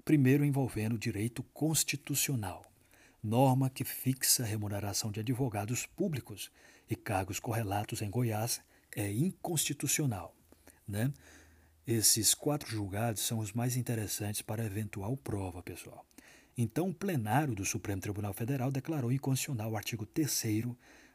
Primeiro 0.04 0.44
envolvendo 0.44 0.94
o 0.94 0.98
direito 0.98 1.42
constitucional, 1.42 2.64
norma 3.20 3.68
que 3.68 3.82
fixa 3.82 4.44
a 4.44 4.46
remuneração 4.46 5.10
de 5.10 5.18
advogados 5.18 5.86
públicos 5.86 6.52
e 6.88 6.94
cargos 6.94 7.40
correlatos 7.40 8.00
em 8.00 8.08
Goiás 8.08 8.60
é 8.94 9.10
inconstitucional. 9.10 10.36
Né? 10.86 11.12
Esses 11.84 12.32
quatro 12.32 12.70
julgados 12.70 13.22
são 13.22 13.40
os 13.40 13.52
mais 13.52 13.76
interessantes 13.76 14.40
para 14.40 14.64
eventual 14.64 15.16
prova, 15.16 15.64
pessoal. 15.64 16.06
Então, 16.56 16.90
o 16.90 16.94
plenário 16.94 17.56
do 17.56 17.64
Supremo 17.64 18.00
Tribunal 18.00 18.32
Federal 18.32 18.70
declarou 18.70 19.10
inconstitucional 19.10 19.72
o 19.72 19.76
artigo 19.76 20.06
3 20.06 20.44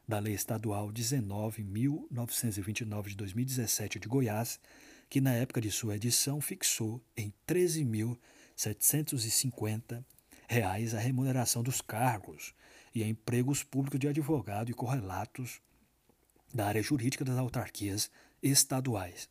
da 0.05 0.19
Lei 0.19 0.33
Estadual 0.33 0.91
19.929 0.91 3.07
de 3.07 3.15
2017 3.15 3.97
de 3.97 4.09
Goiás, 4.09 4.59
que 5.11 5.19
na 5.19 5.33
época 5.33 5.59
de 5.59 5.69
sua 5.69 5.97
edição 5.97 6.39
fixou 6.39 7.03
em 7.17 7.27
R$ 7.27 7.33
13.750 7.45 10.05
a 10.95 10.99
remuneração 10.99 11.61
dos 11.61 11.81
cargos 11.81 12.55
e 12.95 13.03
empregos 13.03 13.61
públicos 13.61 13.99
de 13.99 14.07
advogado 14.07 14.71
e 14.71 14.73
correlatos 14.73 15.59
da 16.53 16.65
área 16.65 16.81
jurídica 16.81 17.25
das 17.25 17.37
autarquias 17.37 18.09
estaduais 18.41 19.27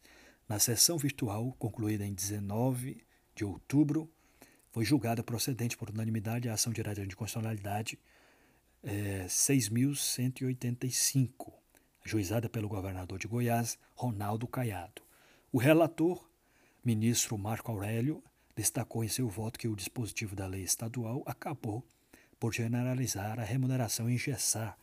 na 0.46 0.58
sessão 0.58 0.98
virtual, 0.98 1.56
concluída 1.58 2.04
em 2.04 2.12
19 2.12 3.02
de 3.34 3.46
outubro, 3.46 4.12
foi 4.70 4.84
julgada 4.84 5.22
procedente 5.22 5.78
por 5.78 5.88
unanimidade 5.88 6.50
a 6.50 6.52
ação 6.52 6.74
direta 6.74 7.06
de 7.06 7.16
constitucionalidade 7.16 7.98
é, 8.82 9.24
6.185, 9.26 11.54
ajuizada 12.04 12.50
pelo 12.50 12.68
governador 12.68 13.18
de 13.18 13.26
Goiás, 13.26 13.78
Ronaldo 13.94 14.46
Caiado. 14.46 15.08
O 15.52 15.58
relator, 15.58 16.30
ministro 16.84 17.36
Marco 17.36 17.72
Aurélio, 17.72 18.22
destacou 18.54 19.02
em 19.02 19.08
seu 19.08 19.28
voto 19.28 19.58
que 19.58 19.66
o 19.66 19.74
dispositivo 19.74 20.36
da 20.36 20.46
lei 20.46 20.62
estadual 20.62 21.24
acabou 21.26 21.84
por 22.38 22.54
generalizar 22.54 23.40
a 23.40 23.42
remuneração 23.42 24.08
e 24.08 24.14
engessar 24.14 24.78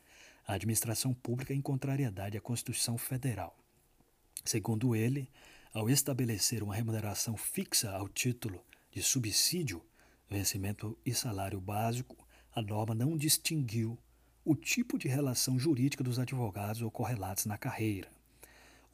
a 0.46 0.56
administração 0.56 1.14
pública 1.14 1.54
em 1.54 1.62
contrariedade 1.62 2.38
à 2.38 2.42
Constituição 2.42 2.98
Federal. 2.98 3.58
Segundo 4.44 4.94
ele, 4.94 5.30
ao 5.74 5.90
estabelecer 5.90 6.62
uma 6.62 6.76
remuneração 6.76 7.38
fixa 7.38 7.92
ao 7.92 8.10
título 8.10 8.62
de 8.92 9.02
subsídio, 9.02 9.82
vencimento 10.30 10.98
e 11.06 11.14
salário 11.14 11.62
básico, 11.62 12.28
a 12.54 12.62
norma 12.62 12.94
não 12.94 13.16
distinguiu 13.16 13.98
o 14.44 14.54
tipo 14.54 14.98
de 14.98 15.08
relação 15.08 15.58
jurídica 15.58 16.04
dos 16.04 16.20
advogados 16.20 16.82
ou 16.82 16.92
correlatos 16.92 17.46
na 17.46 17.58
carreira. 17.58 18.17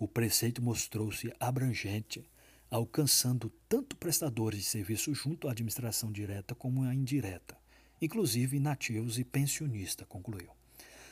O 0.04 0.08
preceito 0.10 0.62
mostrou-se 0.62 1.34
abrangente, 1.40 2.30
alcançando 2.70 3.50
tanto 3.70 3.96
prestadores 3.96 4.60
de 4.60 4.66
serviço 4.66 5.16
junto 5.16 5.48
à 5.48 5.52
administração 5.52 6.12
direta 6.12 6.54
como 6.54 6.84
a 6.84 6.94
indireta, 6.94 7.58
inclusive 8.02 8.60
nativos 8.60 9.18
e 9.18 9.24
pensionistas, 9.24 10.06
concluiu. 10.06 10.50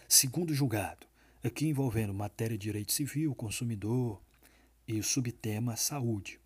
Segundo 0.10 0.54
julgado, 0.54 1.08
aqui 1.42 1.68
envolvendo 1.70 2.14
matéria 2.14 2.58
de 2.58 2.64
direito 2.64 2.92
civil, 2.92 3.34
consumidor, 3.34 4.22
e 4.86 5.00
o 5.00 5.04
subtema 5.06 5.78
Saúde. 5.78 6.38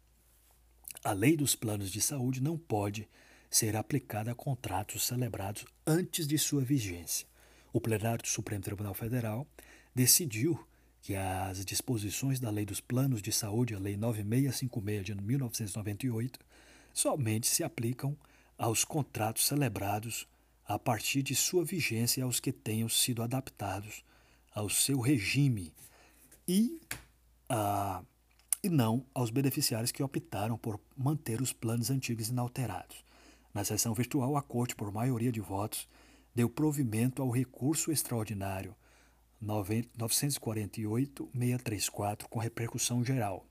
A 1.03 1.13
lei 1.13 1.35
dos 1.35 1.55
planos 1.55 1.89
de 1.89 1.99
saúde 1.99 2.43
não 2.43 2.59
pode 2.59 3.09
ser 3.49 3.75
aplicada 3.75 4.33
a 4.33 4.35
contratos 4.35 5.07
celebrados 5.07 5.65
antes 5.87 6.27
de 6.27 6.37
sua 6.37 6.63
vigência. 6.63 7.25
O 7.73 7.81
plenário 7.81 8.21
do 8.21 8.27
Supremo 8.27 8.63
Tribunal 8.63 8.93
Federal 8.93 9.47
decidiu 9.95 10.63
que 11.05 11.15
as 11.15 11.63
disposições 11.63 12.39
da 12.39 12.49
Lei 12.49 12.65
dos 12.65 12.81
Planos 12.81 13.21
de 13.21 13.31
Saúde, 13.31 13.75
a 13.75 13.79
Lei 13.79 13.95
9656 13.95 15.05
de 15.05 15.13
1998, 15.13 16.39
somente 16.91 17.45
se 17.45 17.63
aplicam 17.63 18.17
aos 18.57 18.83
contratos 18.83 19.45
celebrados 19.45 20.27
a 20.67 20.79
partir 20.79 21.21
de 21.21 21.35
sua 21.35 21.63
vigência 21.63 22.23
aos 22.23 22.39
que 22.39 22.51
tenham 22.51 22.89
sido 22.89 23.21
adaptados 23.21 24.03
ao 24.51 24.67
seu 24.67 24.99
regime 24.99 25.71
e 26.47 26.81
a 27.47 28.03
e 28.63 28.69
não 28.69 29.05
aos 29.13 29.29
beneficiários 29.29 29.91
que 29.91 30.01
optaram 30.01 30.57
por 30.57 30.79
manter 30.97 31.39
os 31.39 31.53
planos 31.53 31.91
antigos 31.91 32.29
inalterados. 32.29 33.05
Na 33.53 33.63
sessão 33.63 33.93
virtual, 33.93 34.35
a 34.35 34.41
Corte, 34.41 34.75
por 34.75 34.91
maioria 34.91 35.31
de 35.31 35.39
votos, 35.39 35.87
deu 36.33 36.49
provimento 36.49 37.21
ao 37.21 37.29
recurso 37.29 37.91
extraordinário 37.91 38.75
948-634 39.43 42.23
com 42.29 42.39
repercussão 42.39 43.03
geral, 43.03 43.45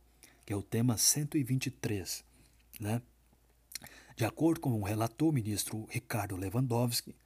que 0.45 0.53
é 0.53 0.57
o 0.57 0.63
tema 0.63 0.97
123. 0.97 2.25
Né? 2.81 3.03
De 4.17 4.25
acordo 4.25 4.61
com 4.61 4.81
o 4.81 4.85
relator 4.85 5.33
ministro 5.33 5.87
Ricardo 5.91 6.37
Lewandowski, 6.37 7.17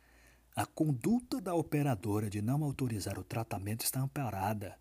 a 0.54 0.64
conduta 0.66 1.40
da 1.40 1.54
operadora 1.54 2.28
de 2.28 2.42
não 2.42 2.62
autorizar 2.64 3.18
o 3.18 3.24
tratamento 3.24 3.84
está 3.84 4.00
amparada 4.00 4.76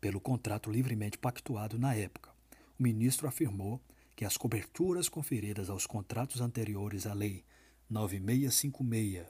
pelo 0.00 0.20
contrato 0.20 0.70
livremente 0.70 1.18
pactuado 1.18 1.78
na 1.78 1.94
época 1.94 2.32
o 2.78 2.82
ministro 2.82 3.28
afirmou 3.28 3.80
que 4.16 4.24
as 4.24 4.36
coberturas 4.36 5.08
conferidas 5.08 5.70
aos 5.70 5.86
contratos 5.86 6.40
anteriores 6.40 7.06
à 7.06 7.14
Lei 7.14 7.44
9656 7.88 9.26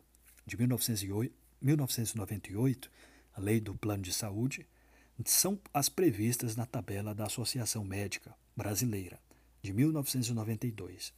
de 0.47 0.57
1998, 0.57 2.90
a 3.35 3.40
Lei 3.40 3.61
do 3.61 3.75
Plano 3.75 4.03
de 4.03 4.12
Saúde, 4.12 4.66
são 5.25 5.61
as 5.73 5.88
previstas 5.88 6.57
na 6.57 6.66
tabela 6.66 7.14
da 7.14 7.27
Associação 7.27 7.85
Médica 7.85 8.35
Brasileira, 8.57 9.21
de 9.62 9.73
1992. 9.73 11.12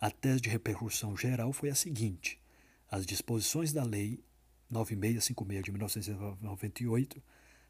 A 0.00 0.10
tese 0.10 0.40
de 0.40 0.48
repercussão 0.48 1.16
geral 1.16 1.52
foi 1.52 1.70
a 1.70 1.74
seguinte: 1.74 2.38
as 2.90 3.06
disposições 3.06 3.72
da 3.72 3.84
Lei 3.84 4.22
9656 4.70 5.64
de 5.64 5.72
1998, 5.72 7.22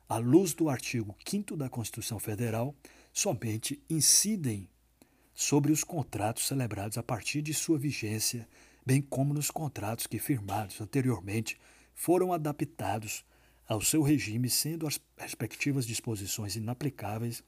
à 0.09 0.19
luz 0.19 0.55
do 0.55 0.69
artigo 0.69 1.17
5 1.27 1.57
da 1.57 1.69
Constituição 1.69 2.19
Federal, 2.19 2.75
somente 3.13 3.83
incidem 3.89 4.69
sobre 5.35 5.73
os 5.73 5.83
contratos 5.83 6.47
celebrados 6.47 6.99
a 6.99 7.03
partir 7.03 7.41
de 7.43 7.55
sua 7.55 7.79
vigência, 7.79 8.47
bem 8.85 9.01
como 9.01 9.33
nos 9.33 9.51
contratos 9.51 10.07
que, 10.07 10.19
firmados 10.19 10.81
anteriormente, 10.81 11.59
foram 11.95 12.33
adaptados 12.33 13.25
ao 13.71 13.81
seu 13.81 14.03
regime, 14.03 14.51
sendo 14.51 14.85
as 14.85 15.01
respectivas 15.17 15.87
disposições 15.87 16.57
inaplicáveis 16.57 17.41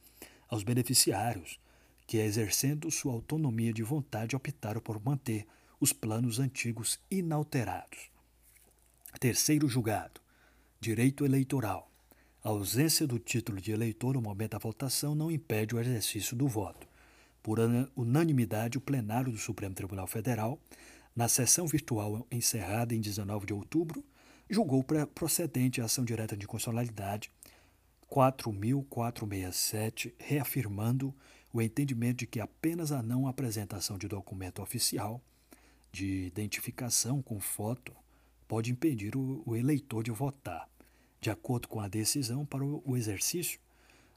aos 0.47 0.63
beneficiários, 0.63 1.59
que, 2.07 2.17
exercendo 2.17 2.89
sua 2.89 3.11
autonomia 3.11 3.73
de 3.73 3.83
vontade, 3.83 4.33
optaram 4.33 4.79
por 4.79 5.03
manter 5.03 5.45
os 5.81 5.91
planos 5.91 6.39
antigos 6.39 6.97
inalterados. 7.11 8.09
Terceiro 9.19 9.67
julgado: 9.67 10.21
Direito 10.79 11.25
Eleitoral. 11.25 11.91
A 12.41 12.49
ausência 12.49 13.05
do 13.05 13.19
título 13.19 13.59
de 13.59 13.73
eleitor 13.73 14.13
no 14.13 14.21
momento 14.21 14.51
da 14.51 14.59
votação 14.59 15.13
não 15.13 15.29
impede 15.29 15.75
o 15.75 15.79
exercício 15.79 16.37
do 16.37 16.47
voto. 16.47 16.87
Por 17.41 17.59
unanimidade, 17.97 18.77
o 18.77 18.81
plenário 18.81 19.29
do 19.29 19.37
Supremo 19.37 19.75
Tribunal 19.75 20.07
Federal, 20.07 20.57
na 21.13 21.27
sessão 21.27 21.67
virtual 21.67 22.25
encerrada 22.31 22.95
em 22.95 23.01
19 23.01 23.45
de 23.45 23.53
outubro, 23.53 24.03
julgou 24.53 24.85
procedente 25.15 25.81
a 25.81 25.85
ação 25.85 26.05
direta 26.05 26.37
de 26.37 26.45
constitucionalidade 26.47 27.31
4.467, 28.09 30.13
reafirmando 30.19 31.13
o 31.51 31.61
entendimento 31.61 32.19
de 32.19 32.27
que 32.27 32.39
apenas 32.39 32.91
a 32.91 33.01
não 33.01 33.27
apresentação 33.27 33.97
de 33.97 34.07
documento 34.07 34.61
oficial 34.61 35.19
de 35.91 36.25
identificação 36.25 37.19
com 37.21 37.39
foto 37.39 37.95
pode 38.47 38.71
impedir 38.71 39.15
o, 39.15 39.55
eleitor 39.55 40.03
de 40.03 40.11
votar. 40.11 40.69
De 41.19 41.31
acordo 41.31 41.67
com 41.67 41.79
a 41.79 41.87
decisão, 41.87 42.45
para 42.45 42.63
o 42.63 42.97
exercício 42.97 43.59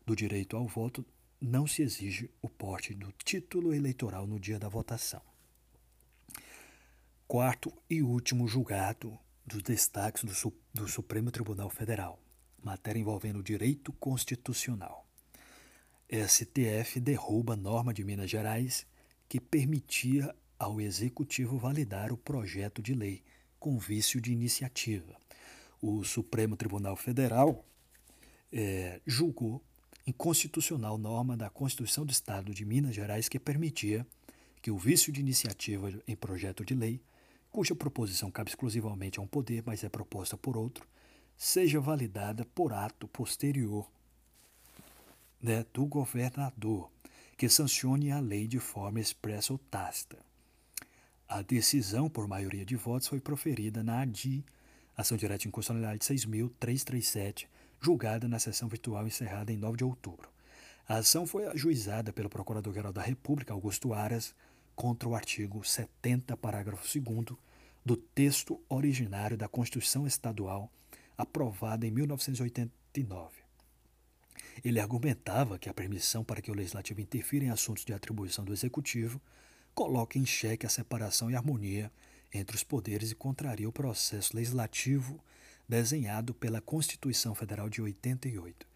do 0.05 0.15
direito 0.15 0.55
ao 0.57 0.67
voto, 0.67 1.05
não 1.41 1.67
se 1.67 1.83
exige 1.83 2.31
o 2.43 2.49
porte 2.49 2.93
do 2.95 3.13
título 3.13 3.75
eleitoral 3.75 4.27
no 4.27 4.41
dia 4.41 4.59
da 4.59 4.69
votação. 4.69 5.23
Quarto 7.27 7.73
e 7.89 8.03
último 8.03 8.47
julgado 8.47 9.19
dos 9.47 9.63
destaques 9.63 10.25
do, 10.25 10.53
do 10.75 10.89
Supremo 10.89 11.31
Tribunal 11.31 11.71
Federal, 11.71 12.19
matéria 12.63 13.01
envolvendo 13.01 13.43
direito 13.43 13.93
constitucional. 13.93 15.07
STF 16.11 17.01
derruba 17.01 17.57
norma 17.57 17.93
de 17.93 18.05
Minas 18.05 18.31
Gerais 18.31 18.87
que 19.29 19.41
permitia 19.41 20.35
ao 20.59 20.81
Executivo 20.81 21.59
validar 21.59 22.13
o 22.13 22.17
projeto 22.17 22.81
de 22.81 22.95
lei 22.95 23.23
com 23.59 23.79
vício 23.79 24.21
de 24.21 24.33
iniciativa. 24.33 25.17
O 25.81 26.05
Supremo 26.05 26.57
Tribunal 26.57 26.97
Federal 26.97 27.65
é, 28.53 29.01
julgou 29.07 29.63
inconstitucional 30.07 30.97
norma 30.97 31.37
da 31.37 31.51
Constituição 31.51 32.07
do 32.07 32.13
Estado 32.13 32.55
de 32.55 32.65
Minas 32.65 32.95
Gerais 32.95 33.29
que 33.29 33.39
permitia 33.39 34.07
que 34.63 34.71
o 34.71 34.79
vício 34.79 35.13
de 35.13 35.21
iniciativa 35.21 35.93
em 36.07 36.17
projeto 36.17 36.65
de 36.65 36.75
lei, 36.75 37.01
cuja 37.57 37.75
proposição 37.75 38.31
cabe 38.31 38.51
exclusivamente 38.51 39.19
a 39.19 39.23
um 39.23 39.27
poder, 39.27 39.63
mas 39.65 39.83
é 39.83 39.89
proposta 39.89 40.37
por 40.37 40.59
outro, 40.59 40.87
seja 41.39 41.81
validada 41.81 42.45
por 42.55 42.71
ato 42.71 43.09
posterior 43.09 43.91
né, 45.41 45.65
do 45.73 45.87
governador, 45.87 46.91
que 47.35 47.49
sancione 47.49 48.13
a 48.13 48.21
lei 48.21 48.47
de 48.47 48.59
forma 48.59 49.01
expressa 49.01 49.55
ou 49.55 49.59
tácita. 49.59 50.19
A 51.27 51.41
decisão 51.41 52.11
por 52.11 52.29
maioria 52.29 52.63
de 52.63 52.77
votos 52.77 53.09
foi 53.09 53.21
proferida 53.21 53.83
na 53.83 54.03
ADI, 54.03 54.45
Ação 54.95 55.17
Direta 55.17 55.39
de 55.39 55.49
Inconstitucionalidade 55.49 56.05
6.337, 56.05 57.47
julgada 57.81 58.29
na 58.29 58.39
sessão 58.39 58.69
virtual 58.69 59.07
encerrada 59.07 59.51
em 59.51 59.57
9 59.57 59.79
de 59.79 59.85
outubro. 59.85 60.29
A 60.87 60.97
ação 60.97 61.27
foi 61.27 61.47
ajuizada 61.47 62.13
pelo 62.13 62.29
Procurador-Geral 62.29 62.93
da 62.93 63.01
República, 63.01 63.55
Augusto 63.55 63.95
Aras, 63.95 64.35
contra 64.77 65.09
o 65.09 65.15
artigo 65.15 65.65
70, 65.65 66.37
parágrafo 66.37 66.87
2 67.01 67.39
do 67.85 67.97
texto 67.97 68.61
originário 68.69 69.37
da 69.37 69.49
Constituição 69.49 70.07
Estadual, 70.07 70.71
aprovada 71.17 71.87
em 71.87 71.91
1989. 71.91 73.47
Ele 74.63 74.79
argumentava 74.79 75.59
que 75.59 75.69
a 75.69 75.75
permissão 75.75 76.23
para 76.23 76.43
que 76.43 76.51
o 76.51 76.55
Legislativo 76.55 77.01
interfira 77.01 77.47
em 77.47 77.51
assuntos 77.51 77.85
de 77.85 77.95
atribuição 77.95 78.45
do 78.45 78.53
Executivo 78.53 79.21
coloca 79.75 80.19
em 80.19 80.27
xeque 80.27 80.67
a 80.67 80.71
separação 80.71 81.31
e 81.31 81.37
harmonia 81.37 81.91
entre 82.33 82.57
os 82.57 82.63
poderes 82.63 83.11
e 83.11 83.15
contraria 83.15 83.69
o 83.69 83.73
processo 83.73 84.37
legislativo 84.37 85.19
desenhado 85.69 86.35
pela 86.35 86.61
Constituição 86.61 87.35
Federal 87.35 87.69
de 87.69 87.81
88. 87.81 88.67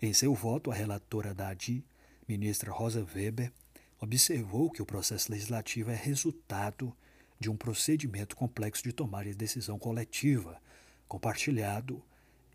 Em 0.00 0.12
seu 0.12 0.34
voto, 0.34 0.70
a 0.70 0.74
relatora 0.74 1.34
da 1.34 1.48
ADI, 1.48 1.84
ministra 2.26 2.72
Rosa 2.72 3.06
Weber, 3.14 3.52
observou 4.00 4.70
que 4.70 4.82
o 4.82 4.86
processo 4.86 5.30
legislativo 5.30 5.90
é 5.90 5.94
resultado 5.94 6.96
de 7.38 7.50
um 7.50 7.56
procedimento 7.56 8.36
complexo 8.36 8.82
de 8.82 8.92
tomar 8.92 9.24
de 9.24 9.34
decisão 9.34 9.78
coletiva, 9.78 10.60
compartilhado 11.06 12.02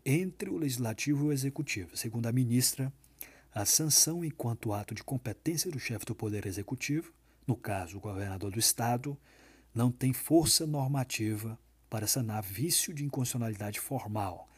entre 0.04 0.50
o 0.50 0.56
legislativo 0.56 1.24
e 1.24 1.28
o 1.28 1.32
executivo. 1.32 1.96
Segundo 1.96 2.26
a 2.26 2.32
ministra, 2.32 2.92
a 3.54 3.64
sanção 3.64 4.24
enquanto 4.24 4.72
ato 4.72 4.94
de 4.94 5.02
competência 5.02 5.70
do 5.70 5.78
chefe 5.78 6.04
do 6.04 6.14
poder 6.14 6.46
executivo 6.46 7.12
no 7.46 7.56
caso 7.56 7.98
o 7.98 8.00
governador 8.00 8.50
do 8.50 8.58
estado, 8.58 9.16
não 9.72 9.90
tem 9.92 10.12
força 10.12 10.66
normativa 10.66 11.58
para 11.88 12.06
sanar 12.06 12.42
vício 12.42 12.92
de 12.92 13.04
inconstitucionalidade 13.04 13.78
formal, 13.78 14.48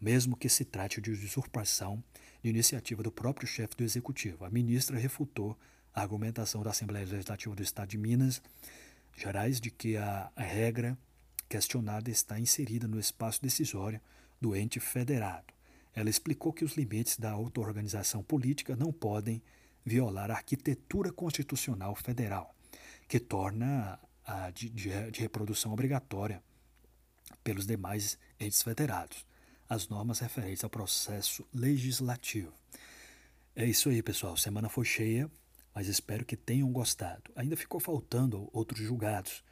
mesmo 0.00 0.36
que 0.36 0.48
se 0.48 0.64
trate 0.64 1.00
de 1.00 1.10
usurpação 1.10 2.02
de 2.42 2.50
iniciativa 2.50 3.02
do 3.02 3.12
próprio 3.12 3.46
chefe 3.46 3.76
do 3.76 3.84
executivo. 3.84 4.44
A 4.44 4.50
ministra 4.50 4.98
refutou 4.98 5.56
a 5.94 6.00
argumentação 6.00 6.62
da 6.62 6.70
Assembleia 6.70 7.06
Legislativa 7.06 7.54
do 7.54 7.62
Estado 7.62 7.90
de 7.90 7.98
Minas 7.98 8.42
Gerais 9.16 9.60
de 9.60 9.70
que 9.70 9.96
a, 9.96 10.32
regra 10.36 10.98
questionada 11.48 12.10
está 12.10 12.40
inserida 12.40 12.88
no 12.88 12.98
espaço 12.98 13.42
decisório 13.42 14.00
do 14.40 14.56
ente 14.56 14.80
federado. 14.80 15.52
Ela 15.94 16.08
explicou 16.08 16.52
que 16.52 16.64
os 16.64 16.72
limites 16.72 17.18
da 17.18 17.30
auto-organização 17.30 18.22
política 18.22 18.74
não 18.74 18.90
podem 18.90 19.42
violar 19.84 20.30
a 20.30 20.34
arquitetura 20.34 21.12
constitucional 21.12 21.94
federal, 21.94 22.54
que 23.06 23.20
torna 23.20 24.00
a 24.24 24.50
de, 24.50 24.70
de, 24.70 25.10
de 25.10 25.20
reprodução 25.20 25.72
obrigatória 25.72 26.42
pelos 27.44 27.66
demais 27.66 28.18
entes 28.40 28.62
federados, 28.62 29.26
as 29.68 29.88
normas 29.88 30.20
referentes 30.20 30.64
ao 30.64 30.70
processo 30.70 31.46
legislativo. 31.52 32.52
É 33.54 33.66
isso 33.66 33.90
aí, 33.90 34.02
pessoal. 34.02 34.36
Semana 34.36 34.68
foi 34.68 34.86
cheia, 34.86 35.30
mas 35.74 35.88
espero 35.88 36.24
que 36.24 36.36
tenham 36.36 36.70
gostado. 36.70 37.30
Ainda 37.34 37.56
ficou 37.56 37.80
faltando 37.80 38.48
outros 38.52 38.80
julgados 38.80 39.42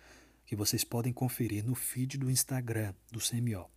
que 0.46 0.56
vocês 0.56 0.84
podem 0.84 1.12
conferir 1.12 1.64
no 1.64 1.74
feed 1.74 2.18
do 2.18 2.30
Instagram 2.30 2.92
do 3.10 3.20
CMO. 3.20 3.70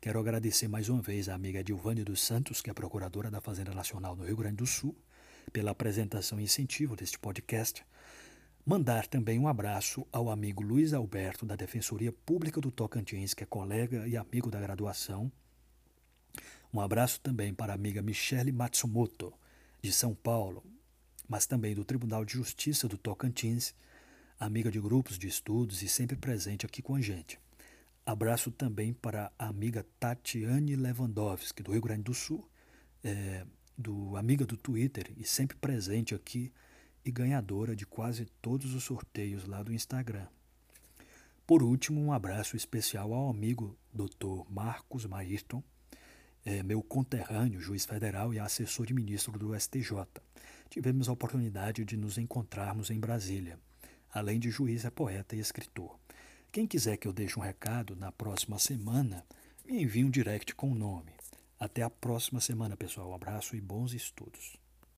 Quero 0.00 0.18
agradecer 0.18 0.68
mais 0.68 0.88
uma 0.88 1.00
vez 1.00 1.28
à 1.28 1.34
amiga 1.34 1.62
Dilvânia 1.62 2.04
dos 2.04 2.20
Santos, 2.20 2.60
que 2.60 2.70
é 2.70 2.74
procuradora 2.74 3.30
da 3.30 3.40
Fazenda 3.40 3.74
Nacional 3.74 4.16
no 4.16 4.24
Rio 4.24 4.36
Grande 4.36 4.56
do 4.56 4.66
Sul, 4.66 4.96
pela 5.52 5.70
apresentação 5.70 6.40
e 6.40 6.44
incentivo 6.44 6.96
deste 6.96 7.18
podcast. 7.18 7.84
Mandar 8.66 9.06
também 9.06 9.38
um 9.38 9.46
abraço 9.46 10.06
ao 10.10 10.30
amigo 10.30 10.62
Luiz 10.62 10.92
Alberto, 10.94 11.44
da 11.44 11.56
Defensoria 11.56 12.10
Pública 12.10 12.60
do 12.60 12.70
Tocantins, 12.70 13.34
que 13.34 13.44
é 13.44 13.46
colega 13.46 14.06
e 14.08 14.16
amigo 14.16 14.50
da 14.50 14.60
graduação. 14.60 15.30
Um 16.72 16.80
abraço 16.80 17.20
também 17.20 17.54
para 17.54 17.72
a 17.72 17.76
amiga 17.76 18.02
Michele 18.02 18.50
Matsumoto, 18.50 19.32
de 19.82 19.92
São 19.92 20.14
Paulo, 20.14 20.64
mas 21.28 21.46
também 21.46 21.74
do 21.74 21.84
Tribunal 21.84 22.24
de 22.24 22.34
Justiça 22.34 22.88
do 22.88 22.98
Tocantins, 22.98 23.74
amiga 24.38 24.70
de 24.70 24.80
grupos 24.80 25.18
de 25.18 25.28
estudos 25.28 25.82
e 25.82 25.88
sempre 25.88 26.16
presente 26.16 26.66
aqui 26.66 26.82
com 26.82 26.94
a 26.94 27.00
gente. 27.00 27.38
Abraço 28.04 28.50
também 28.50 28.92
para 28.92 29.32
a 29.38 29.46
amiga 29.46 29.86
Tatiane 29.98 30.76
Lewandowski, 30.76 31.62
do 31.62 31.72
Rio 31.72 31.80
Grande 31.80 32.02
do 32.02 32.14
Sul, 32.14 32.46
é, 33.02 33.46
do 33.76 34.16
amiga 34.16 34.44
do 34.44 34.56
Twitter 34.56 35.12
e 35.16 35.24
sempre 35.24 35.56
presente 35.56 36.14
aqui 36.14 36.52
e 37.04 37.10
ganhadora 37.10 37.74
de 37.74 37.86
quase 37.86 38.26
todos 38.40 38.74
os 38.74 38.84
sorteios 38.84 39.46
lá 39.46 39.62
do 39.62 39.72
Instagram. 39.72 40.26
Por 41.46 41.62
último, 41.62 42.00
um 42.00 42.12
abraço 42.12 42.56
especial 42.56 43.12
ao 43.12 43.28
amigo 43.28 43.76
Dr. 43.92 44.48
Marcos 44.48 45.04
Maírton, 45.04 45.62
é, 46.44 46.62
meu 46.62 46.82
conterrâneo, 46.82 47.60
juiz 47.60 47.84
federal 47.84 48.32
e 48.32 48.38
assessor 48.38 48.86
de 48.86 48.94
ministro 48.94 49.38
do 49.38 49.58
STJ. 49.58 50.06
Tivemos 50.74 51.08
a 51.08 51.12
oportunidade 51.12 51.84
de 51.84 51.96
nos 51.96 52.18
encontrarmos 52.18 52.90
em 52.90 52.98
Brasília. 52.98 53.60
Além 54.12 54.40
de 54.40 54.50
juiz, 54.50 54.84
é 54.84 54.90
poeta 54.90 55.36
e 55.36 55.38
escritor. 55.38 55.96
Quem 56.50 56.66
quiser 56.66 56.96
que 56.96 57.06
eu 57.06 57.12
deixe 57.12 57.38
um 57.38 57.42
recado 57.42 57.94
na 57.94 58.10
próxima 58.10 58.58
semana, 58.58 59.24
me 59.64 59.80
envie 59.80 60.04
um 60.04 60.10
direct 60.10 60.52
com 60.56 60.72
o 60.72 60.74
nome. 60.74 61.12
Até 61.60 61.82
a 61.82 61.88
próxima 61.88 62.40
semana, 62.40 62.76
pessoal. 62.76 63.10
Um 63.10 63.14
abraço 63.14 63.54
e 63.54 63.60
bons 63.60 63.94
estudos. 63.94 64.63